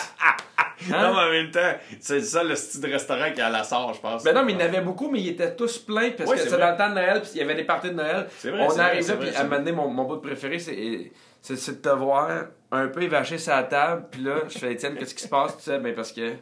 Hein? 0.92 1.02
Non, 1.02 1.14
mais 1.14 1.20
en 1.20 1.30
même 1.30 1.50
temps, 1.50 1.72
c'est 2.00 2.20
ça 2.20 2.44
le 2.44 2.54
style 2.54 2.82
de 2.82 2.88
restaurant 2.92 3.32
qui 3.32 3.40
est 3.40 3.42
à 3.42 3.48
Lassar, 3.50 3.92
je 3.94 4.00
pense. 4.00 4.22
Ben 4.24 4.34
non, 4.34 4.44
mais 4.44 4.52
il 4.52 4.58
y 4.60 4.62
en 4.62 4.66
avait 4.66 4.82
beaucoup, 4.82 5.10
mais 5.10 5.20
ils 5.20 5.30
étaient 5.30 5.54
tous 5.56 5.78
pleins 5.78 6.10
parce 6.16 6.30
que 6.30 6.38
c'est 6.38 6.58
dans 6.58 6.70
le 6.70 6.76
temps 6.76 6.90
de 6.90 6.94
Noël, 6.94 7.20
puis 7.22 7.30
il 7.34 7.38
y 7.38 7.42
avait 7.42 7.54
des 7.54 7.64
parties 7.64 7.88
de 7.88 7.94
Noël. 7.94 8.26
Vrai, 8.44 8.52
On 8.60 8.78
arrive 8.78 9.08
là, 9.08 9.16
puis 9.16 9.28
à 9.34 9.44
donné, 9.44 9.72
mon, 9.72 9.88
mon 9.88 10.04
bout 10.04 10.16
de 10.16 10.20
préféré, 10.20 10.58
c'est 10.58 10.72
de 10.72 11.76
te 11.80 11.88
voir 11.88 12.28
un 12.72 12.88
peu 12.88 13.02
évaché 13.02 13.38
sur 13.38 13.52
la 13.54 13.62
table, 13.62 14.06
puis 14.10 14.22
là, 14.22 14.36
je 14.48 14.58
fais 14.58 14.72
Étienne, 14.72 14.96
qu'est-ce 14.96 15.14
qui 15.14 15.22
se 15.22 15.28
passe? 15.28 15.56
Tu 15.56 15.62
sais, 15.64 15.78
ben 15.78 15.94
parce 15.94 16.12
que 16.12 16.32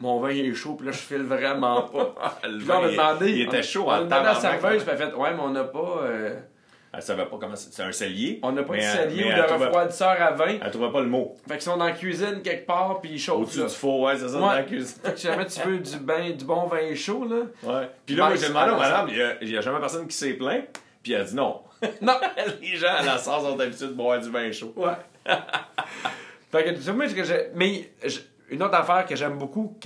mon 0.00 0.20
vin 0.20 0.28
est 0.28 0.54
chaud, 0.54 0.74
puis 0.74 0.86
là, 0.86 0.92
je 0.92 0.98
file 0.98 1.22
vraiment 1.22 1.82
pas. 1.82 2.14
Le 2.44 2.58
Puis 2.58 2.66
là, 2.66 2.78
on 2.78 2.82
vin, 2.82 2.88
a 2.88 2.90
demandé. 2.90 3.30
Il 3.32 3.42
était 3.42 3.62
chaud 3.62 3.84
on, 3.86 3.88
on 3.88 3.90
a 3.92 3.96
en 3.98 4.04
demandé 4.04 4.14
à 4.14 4.32
la 4.34 4.34
serveuse, 4.40 4.82
puis 4.84 4.92
elle 4.94 5.02
a 5.02 5.06
fait 5.10 5.14
Ouais, 5.16 5.30
mais 5.32 5.40
on 5.42 5.50
n'a 5.50 5.64
pas, 5.64 6.00
euh, 6.02 6.36
Elle 6.92 7.02
savait 7.02 7.24
pas 7.24 7.36
comment 7.40 7.56
c'est. 7.56 7.72
C'est 7.72 7.82
un 7.82 7.92
cellier. 7.92 8.38
on 8.42 8.52
n'a 8.52 8.62
pas 8.62 8.74
Mais, 8.74 8.80
de 8.80 9.14
mais 9.16 9.24
ou 9.24 9.36
de 9.36 9.64
refroidisseur 9.64 10.20
à 10.20 10.30
vin. 10.32 10.58
Elle 10.62 10.70
trouvait 10.70 10.92
pas 10.92 11.00
le 11.00 11.08
mot. 11.08 11.34
Fait 11.48 11.54
qu'ils 11.54 11.62
sont 11.62 11.76
dans 11.78 11.86
la 11.86 11.92
cuisine 11.92 12.42
quelque 12.42 12.66
part, 12.66 13.00
puis 13.00 13.12
ils 13.12 13.18
chauffent. 13.18 13.42
Au-dessus 13.42 13.62
du 13.62 13.68
four, 13.68 14.00
ouais, 14.02 14.16
c'est 14.16 14.28
ça, 14.28 14.38
dans 14.38 14.48
Ouais. 14.48 14.56
la 14.56 14.62
cuisine. 14.64 15.00
Fait 15.02 15.12
que 15.12 15.18
si 15.18 15.26
jamais 15.26 15.46
tu 15.46 15.60
veux 15.60 15.78
du, 15.78 15.96
bain, 15.98 16.30
du 16.30 16.44
bon 16.44 16.66
vin 16.66 16.94
chaud, 16.94 17.26
là. 17.28 17.36
Ouais. 17.62 17.90
Puis 18.04 18.16
là, 18.16 18.26
moi, 18.26 18.36
j'ai 18.36 18.48
demandé 18.48 18.72
à 18.72 18.76
madame, 18.76 19.08
il 19.40 19.50
y 19.50 19.56
a, 19.56 19.60
jamais 19.62 19.80
personne 19.80 20.06
qui 20.06 20.16
s'est 20.16 20.34
plaint. 20.34 20.64
Puis 21.02 21.12
elle 21.12 21.22
a 21.22 21.24
dit 21.24 21.34
non. 21.34 21.62
Non! 22.02 22.14
Les 22.60 22.76
gens 22.76 22.94
à 22.98 23.02
la 23.02 23.18
sauce 23.18 23.42
sont 23.42 23.60
habitués 23.60 23.86
de 23.86 23.92
boire 23.92 24.18
du 24.20 24.30
vin 24.30 24.50
chaud. 24.52 24.72
Ouais. 24.76 24.92
fait 26.50 26.64
que, 26.64 27.52
mais 27.54 27.90
je- 28.04 28.20
une 28.50 28.62
autre 28.62 28.74
affaire 28.74 29.04
que 29.06 29.16
j'aime 29.16 29.38
beaucoup 29.38 29.78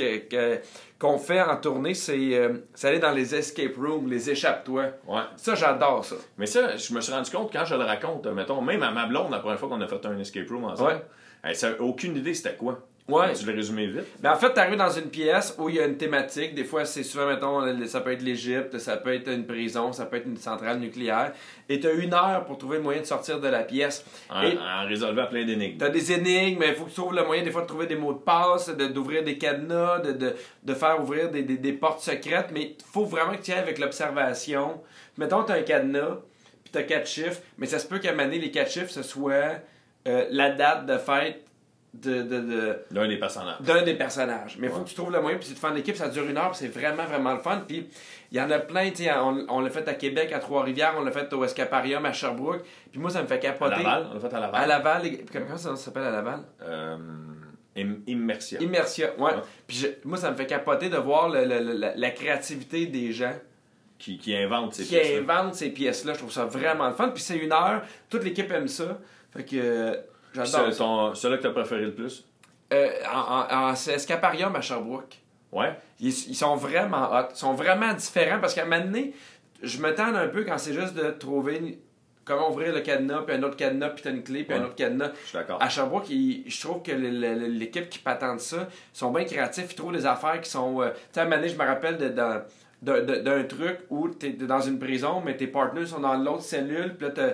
qu'on 0.99 1.19
fait 1.19 1.41
en 1.41 1.57
tournée, 1.57 1.95
c'est 1.95 2.35
euh, 2.35 2.59
aller 2.83 2.99
dans 2.99 3.13
les 3.13 3.35
escape 3.35 3.77
rooms, 3.77 4.09
les 4.09 4.31
échappe-toi. 4.31 4.85
Ouais. 5.07 5.23
Ça, 5.37 5.55
j'adore 5.55 6.05
ça. 6.05 6.17
Mais 6.39 6.47
ça, 6.47 6.77
je 6.77 6.93
me 6.95 7.01
suis 7.01 7.13
rendu 7.13 7.31
compte 7.31 7.53
quand 7.53 7.65
je 7.65 7.75
le 7.75 7.85
raconte, 7.85 8.27
mettons, 8.27 8.61
même 8.61 8.83
à 8.83 8.91
ma 8.91 9.07
blonde, 9.07 9.31
la 9.31 9.39
première 9.39 9.59
fois 9.59 9.69
qu'on 9.69 9.81
a 9.81 9.87
fait 9.89 10.05
un 10.07 10.19
escape 10.19 10.49
room 10.49 10.65
ensemble, 10.65 10.91
Ouais. 10.93 11.03
elle 11.43 11.57
savait 11.57 11.79
aucune 11.79 12.17
idée 12.17 12.35
c'était 12.35 12.55
quoi. 12.57 12.81
Ouais. 13.11 13.33
Tu 13.33 13.47
l'as 13.47 13.53
résumé 13.53 13.87
vite. 13.87 14.05
Mais 14.23 14.29
en 14.29 14.37
fait, 14.37 14.53
t'arrives 14.53 14.77
dans 14.79 14.91
une 14.91 15.11
pièce 15.11 15.55
où 15.59 15.69
il 15.69 15.77
y 15.77 15.81
a 15.81 15.87
une 15.87 15.97
thématique. 15.97 16.55
Des 16.55 16.65
fois, 16.65 16.85
c'est 16.85 17.03
souvent, 17.03 17.27
mettons, 17.27 17.87
ça 17.87 18.01
peut 18.01 18.13
être 18.13 18.23
l'Égypte, 18.23 18.79
ça 18.79 18.97
peut 18.97 19.15
être 19.15 19.29
une 19.29 19.47
prison, 19.47 19.93
ça 19.93 20.07
peut 20.07 20.17
être 20.17 20.27
une 20.27 20.37
centrale 20.37 20.79
nucléaire. 20.79 21.33
Et 21.69 21.79
t'as 21.81 21.95
une 21.95 22.15
heure 22.15 22.45
pour 22.47 22.59
trouver 22.59 22.77
le 22.79 22.83
moyen 22.83 23.01
de 23.01 23.07
sortir 23.07 23.41
de 23.41 23.49
la 23.49 23.63
pièce. 23.63 24.05
En, 24.29 24.43
Et- 24.43 24.59
en 24.59 24.87
résolvant 24.89 25.27
plein 25.27 25.45
d'énigmes. 25.45 25.79
T'as 25.79 25.89
des 25.91 26.13
énigmes, 26.13 26.59
mais 26.61 26.69
il 26.69 26.75
faut 26.75 26.85
que 26.85 26.91
tu 26.91 26.97
trouves 26.97 27.15
le 27.15 27.25
moyen 27.25 27.43
des 27.43 27.51
fois 27.51 27.63
de 27.63 27.67
trouver 27.67 27.87
des 27.87 27.97
mots 27.97 28.13
de 28.13 28.19
passe, 28.19 28.69
de- 28.69 28.87
d'ouvrir 28.87 29.23
des 29.25 29.39
cadenas, 29.39 30.01
de, 30.01 30.13
de, 30.13 30.35
de 30.65 30.75
faire 30.75 31.01
ouvrir 31.01 31.31
des, 31.31 31.43
des, 31.43 31.57
des 31.57 31.73
portes 31.73 32.01
secrètes, 32.01 32.49
mais 32.53 32.63
il 32.63 32.85
faut 32.93 33.05
vraiment 33.05 33.33
que 33.35 33.43
tu 33.43 33.53
ailles 33.53 33.59
avec 33.61 33.79
l'observation. 33.79 34.81
Mettons, 35.19 35.43
t'as 35.45 35.55
un 35.59 35.63
cadenas, 35.63 36.19
puis 36.65 36.73
t'as 36.73 36.83
quatre 36.83 37.07
chiffres, 37.09 37.41
mais 37.59 37.67
ça 37.67 37.79
se 37.79 37.87
peut 37.87 37.99
qu'à 37.99 38.13
donné, 38.13 38.39
les 38.39 38.51
quatre 38.51 38.71
chiffres, 38.71 38.91
ce 38.91 39.03
soit 39.03 39.57
euh, 40.09 40.25
la 40.31 40.51
date 40.51 40.87
de 40.87 40.97
fête 40.99 41.45
de, 41.93 42.23
de, 42.23 42.41
de- 42.41 42.79
L'un 42.93 43.09
des 43.09 43.17
personnages. 43.19 43.61
d'un 43.61 43.83
des 43.83 43.95
personnages. 43.95 44.57
Mais 44.61 44.69
il 44.69 44.73
faut 44.73 44.81
que 44.81 44.89
tu 44.89 44.95
trouves 44.95 45.11
le 45.13 45.21
moyen, 45.21 45.39
puis 45.39 45.49
c'est 45.49 45.55
de 45.55 45.59
faire 45.59 45.73
en 45.73 45.77
équipe, 45.77 45.97
ça 45.97 46.09
dure 46.09 46.25
une 46.29 46.37
heure, 46.37 46.55
c'est 46.55 46.69
vraiment, 46.69 47.05
vraiment 47.05 47.33
le 47.35 47.41
fun. 47.41 47.63
Puis 47.67 47.89
il 48.31 48.39
y 48.39 48.41
en 48.41 48.49
a 48.51 48.59
plein, 48.61 48.91
tu 48.91 49.03
sais, 49.05 49.13
on, 49.13 49.45
on 49.49 49.61
l'a 49.61 49.71
fait 49.71 49.87
à 49.89 49.95
Québec, 49.95 50.33
à 50.33 50.39
Trois-Rivières, 50.39 50.95
on 50.99 51.03
l'a 51.03 51.11
fait 51.11 51.33
au 51.33 51.43
Escaparium, 51.45 52.05
à 52.07 52.13
Sherbrooke, 52.13 52.63
puis 52.93 53.01
moi, 53.01 53.11
ça 53.11 53.23
me 53.23 53.27
fait 53.27 53.35
À 53.35 53.39
capoter. 53.39 53.77
Laval, 53.83 54.07
on 54.11 54.15
l'a 54.15 54.21
fait 54.21 54.35
à 54.37 54.41
Laval. 54.41 54.63
À 54.63 54.67
Laval, 54.67 55.03
les- 55.03 55.25
comment 55.33 55.57
ça 55.57 55.75
s'appelle 55.77 56.05
à 56.05 56.11
Laval? 56.13 56.41
Euh, 56.63 56.97
Im- 57.77 57.99
Immersia. 58.07 58.61
Immersia, 58.61 59.11
ouais. 59.19 59.25
Ouais. 59.33 59.41
Puis 59.67 59.77
je- 59.79 60.09
moi, 60.09 60.17
ça 60.19 60.31
me 60.31 60.37
fait 60.37 60.47
capoter 60.47 60.89
de 60.91 60.97
voir 60.97 61.29
le- 61.29 61.45
le- 61.45 61.61
le- 61.61 61.73
la, 61.73 61.95
la 61.97 62.11
créativité 62.11 62.87
des 62.87 63.13
gens 63.13 63.35
qui, 63.99 64.17
qui 64.19 64.35
invente 64.35 64.75
ces 64.75 64.85
qui 64.85 64.89
pièces 64.91 65.19
inventent 65.21 65.55
ces 65.55 65.71
pièces-là. 65.71 66.15
Je 66.15 66.19
trouve 66.19 66.33
ça 66.33 66.45
vraiment 66.47 66.89
le 66.89 66.95
fun. 66.95 67.09
Puis 67.11 67.23
c'est 67.23 67.37
une 67.37 67.53
heure, 67.53 67.83
toute 68.09 68.25
l'équipe 68.25 68.51
aime 68.53 68.67
ça. 68.69 68.99
Fait 69.33 69.45
que 69.45 69.99
j'adore. 70.35 70.77
Ton, 70.77 71.15
celui 71.15 71.39
que 71.39 71.43
t'as 71.43 71.51
préféré 71.51 71.83
le 71.83 71.95
plus? 71.95 72.25
Euh, 72.73 72.89
en, 73.13 73.19
en, 73.19 73.69
en- 73.71 73.75
c'est 73.75 73.95
Escaparium 73.95 74.55
à 74.55 74.61
Sherbrooke. 74.61 75.19
Ouais. 75.53 75.75
Ils, 75.99 76.09
ils 76.29 76.35
sont 76.37 76.55
vraiment 76.57 77.11
hot. 77.13 77.29
Ils 77.33 77.37
sont 77.37 77.55
vraiment 77.55 77.93
différents 77.93 78.39
parce 78.41 78.55
qu'à 78.55 78.63
un 78.63 78.67
moment 78.67 78.83
donné, 78.85 79.13
je 79.63 79.79
me 79.83 79.95
tente 79.95 80.15
un 80.15 80.29
peu 80.29 80.45
quand 80.45 80.57
c'est 80.59 80.73
juste 80.73 80.95
de 80.95 81.11
trouver 81.11 81.79
comment 82.25 82.51
ouvrir 82.51 82.73
le 82.73 82.81
cadenas, 82.81 83.23
puis 83.23 83.35
un 83.35 83.43
autre 83.43 83.57
cadenas, 83.57 83.89
puis 83.89 84.03
t'as 84.05 84.11
une 84.11 84.23
clé, 84.23 84.45
puis 84.45 84.57
un 84.57 84.63
autre 84.65 84.77
cadenas. 84.77 85.11
Je 85.23 85.29
suis 85.31 85.39
d'accord. 85.39 85.61
À 85.61 85.69
Sherbrooke, 85.69 86.09
ils- 86.11 86.45
je 86.49 86.61
trouve 86.61 86.81
que 86.83 86.93
l'équipe 86.93 87.89
qui 87.89 87.99
patente 87.99 88.39
ça 88.41 88.69
sont 88.93 89.11
bien 89.11 89.25
créatifs. 89.25 89.67
Ils 89.73 89.75
trouvent 89.75 89.93
des 89.93 90.07
affaires 90.07 90.41
qui 90.41 90.49
sont. 90.49 90.81
euh, 90.81 90.91
tu 90.91 90.97
sais, 91.13 91.21
à 91.21 91.23
un 91.23 91.27
moment 91.27 91.37
donné, 91.37 91.49
je 91.49 91.59
me 91.59 91.65
rappelle 91.65 91.97
de- 91.99 92.09
dans- 92.11 92.43
d'un 92.83 93.43
truc 93.45 93.81
où 93.91 94.09
tu 94.09 94.27
es 94.27 94.31
dans 94.33 94.61
une 94.61 94.79
prison, 94.79 95.21
mais 95.25 95.37
tes 95.37 95.49
partenaires 95.49 95.89
sont 95.89 96.01
dans 96.01 96.15
l'autre 96.15 96.43
cellule, 96.43 96.95
puis 96.97 97.09
là, 97.15 97.33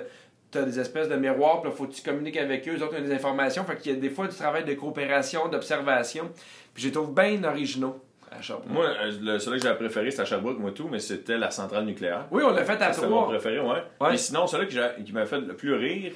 t'as 0.57 0.63
as 0.63 0.65
des 0.65 0.81
espèces 0.81 1.09
de 1.09 1.17
miroirs, 1.17 1.61
puis 1.61 1.71
là, 1.71 1.77
faut 1.77 1.87
que 1.87 1.93
tu 1.93 2.03
communiques 2.03 2.37
avec 2.37 2.67
eux, 2.69 2.77
eux 2.77 2.83
autres 2.83 2.99
ont 2.99 3.03
des 3.03 3.13
informations. 3.13 3.65
Fait 3.65 3.77
qu'il 3.77 3.93
y 3.93 3.97
a 3.97 4.01
des 4.01 4.11
fois 4.11 4.27
du 4.27 4.35
travail 4.35 4.65
de 4.65 4.75
coopération, 4.75 5.49
d'observation. 5.49 6.31
Puis 6.75 6.83
je 6.83 6.89
les 6.89 6.93
trouve 6.93 7.15
bien 7.15 7.43
originaux 7.45 8.01
à 8.31 8.43
Sherbrooke. 8.43 8.69
Moi, 8.71 8.85
euh, 8.85 9.13
le, 9.23 9.39
celui 9.39 9.59
que 9.59 9.65
j'avais 9.65 9.79
préféré, 9.79 10.11
c'était 10.11 10.23
à 10.23 10.27
Sherbrooke, 10.27 10.59
moi 10.59 10.73
tout, 10.73 10.89
mais 10.91 10.99
c'était 10.99 11.39
la 11.39 11.51
centrale 11.51 11.85
nucléaire. 11.85 12.27
Oui, 12.31 12.43
on 12.45 12.51
l'a 12.53 12.65
fait 12.65 12.73
à 12.83 12.89
Ça, 12.89 12.93
C'était 12.95 13.07
mon 13.07 13.23
trois. 13.23 13.29
préféré, 13.29 13.61
ouais. 13.61 13.83
Ouais. 14.01 14.15
Et 14.15 14.17
sinon, 14.17 14.47
celui 14.47 14.67
que 14.69 15.03
qui 15.03 15.13
m'a 15.13 15.27
fait 15.27 15.41
le 15.41 15.55
plus 15.55 15.75
rire, 15.75 16.13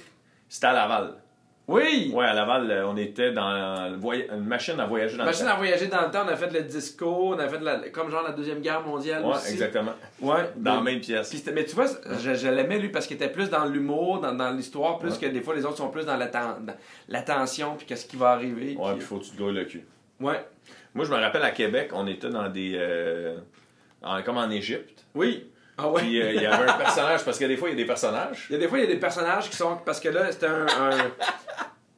c'était 0.49 0.67
à 0.67 0.73
Laval. 0.73 1.15
Oui! 1.73 2.11
Ouais, 2.15 2.25
à 2.27 2.35
Laval, 2.35 2.71
euh, 2.71 2.87
on 2.89 2.97
était 2.97 3.33
dans 3.33 3.97
une 4.01 4.45
machine 4.45 4.79
à 4.81 4.87
voyager 4.87 5.17
dans 5.17 5.25
Machine 5.25 5.47
le 5.47 5.53
à 5.53 5.57
voyager 5.57 5.87
dans 5.87 6.03
le 6.03 6.11
temps, 6.11 6.23
on 6.27 6.29
a 6.29 6.37
fait 6.37 6.53
le 6.53 6.63
disco, 6.63 7.35
on 7.35 7.39
a 7.39 7.49
fait 7.49 7.61
la, 7.61 7.89
comme 7.91 8.11
genre 8.11 8.23
la 8.25 8.33
Deuxième 8.33 8.61
Guerre 8.61 8.83
mondiale 8.83 9.23
temps. 9.23 9.29
Ouais, 9.31 9.37
aussi. 9.37 9.53
exactement. 9.53 9.93
Ouais. 10.21 10.51
Dans 10.57 10.77
la 10.77 10.81
même 10.83 11.01
pièce. 11.01 11.33
Mais 11.55 11.65
tu 11.65 11.75
vois, 11.77 11.87
je, 12.19 12.35
je 12.35 12.49
l'aimais 12.49 12.79
lui 12.79 12.89
parce 12.89 13.07
qu'il 13.07 13.17
était 13.17 13.29
plus 13.31 13.49
dans 13.51 13.65
l'humour, 13.67 14.21
dans, 14.21 14.33
dans 14.35 14.51
l'histoire, 14.51 14.99
plus 14.99 15.13
Ouais. 15.13 15.19
que 15.19 15.27
des 15.27 15.41
fois 15.43 15.55
les 15.55 15.65
autres 15.65 15.77
sont 15.77 15.91
plus 15.91 16.05
dans 16.07 16.17
l'atten- 16.17 16.65
dans 16.65 16.75
l'attention, 17.09 17.77
puis 17.77 17.87
qu'est-ce 17.87 18.07
qui 18.07 18.17
va 18.17 18.31
arriver. 18.31 18.77
Ouais, 18.77 18.93
puis- 18.95 19.03
faut 19.03 19.19
que 19.19 19.25
tu 19.25 19.31
te 19.31 19.43
le 19.43 19.65
cul. 19.65 19.85
ouais. 20.21 20.45
Moi, 20.93 21.05
je 21.05 21.11
me 21.13 21.17
rappelle 21.19 21.45
à 21.45 21.53
Québec, 21.53 21.91
on 21.95 22.05
était 22.09 22.31
dans 22.31 22.49
des. 22.49 22.73
euh, 22.75 23.37
en- 24.03 24.23
comme 24.23 24.39
en 24.39 24.51
Égypte. 24.51 25.05
Oui. 25.15 25.47
Ah 25.83 25.89
ouais? 25.89 26.03
Puis 26.03 26.21
euh, 26.23 26.33
il 26.35 26.43
y 26.43 26.47
avait 26.47 26.69
un 26.71 26.75
personnage, 26.75 27.25
parce 27.25 27.39
que 27.39 27.45
des 27.47 27.57
fois, 27.57 27.69
il 27.69 27.73
y 27.73 27.75
a 27.75 27.79
des 27.79 27.87
personnages. 27.87 28.47
Il 28.51 28.55
y 28.55 28.57
a 28.57 28.59
des 28.59 28.69
fois, 28.69 28.79
il 28.79 28.83
y 28.85 28.85
a 28.85 28.91
des 28.91 29.01
personnages 29.01 29.49
qui 29.51 29.57
sont. 29.57 29.77
Parce 29.85 30.01
que 30.01 30.09
là, 30.09 30.31
c'était 30.31 30.47
un, 30.47 30.67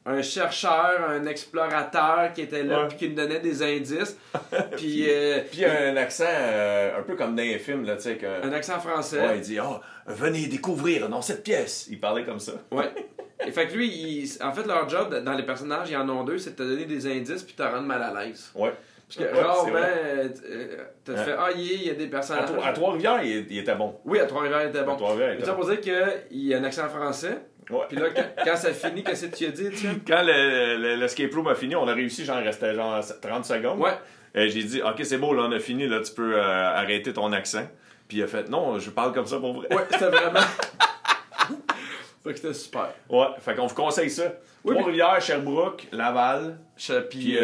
un, 0.05 0.13
un 0.17 0.21
chercheur, 0.21 0.99
un 1.09 1.25
explorateur 1.25 2.33
qui 2.33 2.41
était 2.41 2.63
là, 2.63 2.85
puis 2.87 2.97
qui 2.97 3.09
nous 3.09 3.15
donnait 3.15 3.39
des 3.39 3.61
indices. 3.63 4.17
puis 4.77 5.05
euh, 5.09 5.39
Puis 5.49 5.59
il 5.59 5.61
y 5.61 5.65
a 5.65 5.89
un 5.91 5.97
accent 5.97 6.25
euh, 6.27 6.99
un 6.99 7.03
peu 7.03 7.15
comme 7.15 7.35
dans 7.35 7.41
les 7.43 7.59
films, 7.59 7.85
là, 7.85 7.95
tu 7.95 8.03
sais. 8.03 8.15
que- 8.17 8.45
un 8.45 8.51
accent 8.53 8.79
français. 8.79 9.19
Ouais, 9.21 9.37
il 9.37 9.41
dit 9.41 9.59
Ah, 9.59 9.79
venez 10.07 10.47
découvrir 10.47 11.09
dans 11.09 11.21
cette 11.21 11.43
pièce. 11.43 11.87
Il 11.89 11.99
parlait 11.99 12.23
comme 12.25 12.39
ça. 12.39 12.53
Ouais. 12.71 12.91
Et 13.45 13.51
fait 13.51 13.67
que 13.67 13.73
lui, 13.73 13.87
il- 13.87 14.29
en 14.43 14.53
fait, 14.53 14.65
leur 14.65 14.87
job 14.87 15.13
dans 15.23 15.33
les 15.33 15.43
personnages, 15.43 15.89
il 15.89 15.93
y 15.93 15.97
en 15.97 16.07
a 16.07 16.23
deux, 16.23 16.37
c'est 16.37 16.51
de 16.51 16.55
te 16.55 16.63
donner 16.63 16.85
des 16.85 17.07
indices 17.07 17.43
puis 17.43 17.53
te 17.55 17.63
rendre 17.63 17.81
mal 17.87 18.01
à 18.01 18.13
l'aise. 18.25 18.51
Ouais. 18.55 18.73
Parce 19.15 19.29
que 19.29 19.33
Ouais, 19.35 19.39
c'est 19.41 19.47
rarement, 19.47 19.71
vrai. 19.71 20.01
euh, 20.03 20.27
euh, 20.49 20.77
t'as 21.05 21.15
fait 21.17 21.35
Ah, 21.37 21.49
il 21.55 21.61
y 21.61 21.69
a- 21.71 21.73
il 21.75 21.83
y 21.83 21.89
a 21.89 21.93
des 21.93 22.05
À, 22.05 22.09
personnages. 22.09 22.45
Trois- 22.51 22.65
à 22.65 22.73
Trois-Rivières, 22.73 23.23
il, 23.23 23.45
il 23.51 23.57
était 23.59 23.75
bon. 23.75 23.99
Oui, 24.05 24.19
à 24.19 24.25
Trois-Rivières, 24.25 24.63
il 24.63 24.69
était 24.69 24.83
bon. 24.83 24.93
À 24.93 24.95
Trois-Rivières, 24.97 25.33
il 25.33 25.39
était 25.39 25.49
bon. 25.51 25.55
pour 25.57 25.65
dire 25.69 25.81
qu'il 25.81 26.39
y 26.39 26.53
a 26.53 26.57
un 26.57 26.63
accent 26.63 26.87
français. 26.89 27.37
Ouais. 27.69 27.79
Puis 27.87 27.97
là, 27.97 28.07
quand, 28.13 28.23
quand 28.43 28.55
ça 28.57 28.73
finit, 28.73 29.03
qu'est-ce 29.03 29.27
que 29.27 29.35
tu 29.35 29.45
as 29.45 29.51
dit, 29.51 29.67
Étienne? 29.67 30.01
Quand 30.07 30.21
le, 30.21 30.77
le- 30.77 30.95
l'escape 30.95 31.33
room 31.33 31.47
a 31.47 31.55
fini, 31.55 31.75
on 31.77 31.87
a 31.87 31.93
réussi, 31.93 32.25
j'en 32.25 32.43
restais 32.43 32.73
genre 32.75 32.99
30 33.21 33.45
secondes. 33.45 33.79
Ouais. 33.79 33.93
Et 34.35 34.49
j'ai 34.49 34.63
dit, 34.63 34.81
OK, 34.81 34.99
c'est 35.05 35.17
beau, 35.17 35.33
là, 35.33 35.43
on 35.47 35.51
a 35.53 35.59
fini, 35.59 35.87
là, 35.87 36.01
tu 36.01 36.11
peux 36.11 36.35
euh, 36.35 36.41
arrêter 36.43 37.13
ton 37.13 37.31
accent. 37.31 37.65
Puis 38.09 38.17
il 38.17 38.23
a 38.23 38.27
fait, 38.27 38.49
non, 38.49 38.79
je 38.79 38.89
parle 38.89 39.13
comme 39.13 39.27
ça 39.27 39.37
pour 39.37 39.53
vrai. 39.53 39.67
Ouais, 39.73 39.83
c'était 39.89 40.07
vraiment. 40.09 40.39
fait 42.23 42.31
que 42.31 42.35
c'était 42.35 42.53
super. 42.53 42.89
Ouais, 43.09 43.27
fait 43.39 43.55
qu'on 43.55 43.67
vous 43.67 43.75
conseille 43.75 44.09
ça. 44.09 44.23
Oui, 44.63 44.75
Trois-Rivières, 44.75 45.21
Sherbrooke, 45.21 45.87
Laval. 45.91 46.57
Euh, 46.89 46.93
euh, 46.93 47.01
puis, 47.01 47.37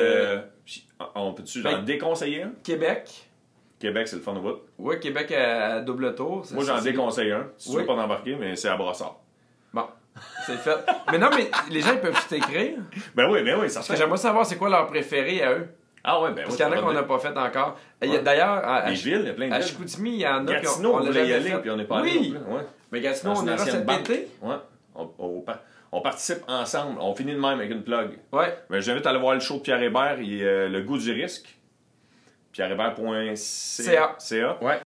on 1.16 1.34
peut-tu 1.34 1.66
en 1.68 1.82
déconseiller 1.84 2.44
un? 2.44 2.52
Québec. 2.64 3.10
Québec, 3.80 4.08
c'est 4.08 4.18
le 4.18 4.22
fun 4.22 4.36
au 4.36 4.42
bout. 4.42 4.58
Ouais, 4.78 5.00
Québec 5.00 5.32
à, 5.32 5.80
double 5.80 6.14
tour. 6.16 6.46
Moi, 6.52 6.64
j'en 6.66 6.82
déconseille 6.82 7.32
un. 7.32 7.48
Si 7.58 7.70
tu 7.70 7.76
Oui. 7.76 7.82
veux 7.82 7.88
pas 7.88 7.96
t'embarquer, 7.96 8.36
mais 8.36 8.56
c'est 8.58 8.68
à 8.68 8.76
Brossard. 8.76 9.18
Bon, 9.74 9.86
c'est 10.46 10.58
fait. 10.58 10.76
mais 11.12 11.18
non, 11.18 11.30
mais 11.36 11.50
les 11.72 11.80
gens, 11.82 11.94
ils 11.94 12.00
peuvent 12.02 12.28
t'écrire. 12.28 12.80
Ben 13.16 13.30
oui, 13.32 13.42
ben 13.44 13.58
oui, 13.60 13.70
ça 13.70 13.80
Parce 13.80 13.88
que 13.90 13.96
j'aimerais 13.96 14.18
savoir 14.18 14.46
c'est 14.46 14.58
quoi 14.58 14.70
leur 14.70 14.88
préféré 14.88 15.42
à 15.44 15.54
eux? 15.54 15.68
Ah 16.04 16.22
ouais, 16.22 16.30
ben 16.30 16.44
Parce 16.44 16.50
oui. 16.52 16.56
qu'il 16.58 16.66
y 16.66 16.70
en 16.70 16.72
a 16.72 16.82
qu'on 16.82 16.94
n'a 16.94 17.04
pas 17.04 17.20
fait 17.20 17.38
encore. 17.38 17.78
D'ailleurs, 18.02 18.86
Les 18.88 18.94
villes, 18.96 19.20
il 19.22 19.28
y 19.28 19.30
a 19.30 19.34
plein 19.34 19.48
de 19.50 19.54
à. 19.54 19.62
Chicoutimi, 19.62 20.12
il 20.12 20.20
y 20.22 20.28
en 20.28 20.46
a 20.48 20.56
qui 20.56 20.62
Gatineau, 20.66 20.92
on, 20.92 20.96
on 20.96 21.00
l'a 21.00 21.06
voulait 21.06 21.28
y 21.28 21.34
aller, 21.34 21.50
fait. 21.52 21.60
puis 21.60 21.70
on 21.70 21.78
n'est 21.78 21.84
pas 21.86 22.00
allé 22.00 22.12
Oui, 22.18 22.36
mais 22.92 23.02
Gatineau, 23.02 23.34
on 23.38 23.46
ira 23.48 23.58
cet 23.58 23.90
été. 23.90 24.28
Ouais. 24.42 24.56
On, 24.96 25.10
on 25.20 25.42
par- 25.42 25.60
on 25.92 26.02
participe 26.02 26.40
ensemble. 26.48 27.00
On 27.00 27.14
finit 27.16 27.34
de 27.34 27.40
même 27.40 27.60
avec 27.60 27.72
une 27.72 27.84
plug. 27.84 28.20
Ouais. 28.32 28.58
Ben, 28.70 28.80
J'invite 28.80 29.06
à 29.06 29.10
aller 29.12 29.20
voir 29.20 29.34
le 29.34 29.40
show 29.40 29.56
de 29.58 29.62
Pierre 29.62 29.82
Hébert. 29.82 30.20
Il 30.22 30.42
est 30.42 30.46
euh, 30.46 30.70
Le 30.70 30.82
goût 30.84 30.98
du 30.98 31.12
risque. 31.12 31.56
pierrehébert.ca. 32.52 33.36
CA. 33.36 34.16
CA. 34.20 34.58
Ouais. 34.64 34.80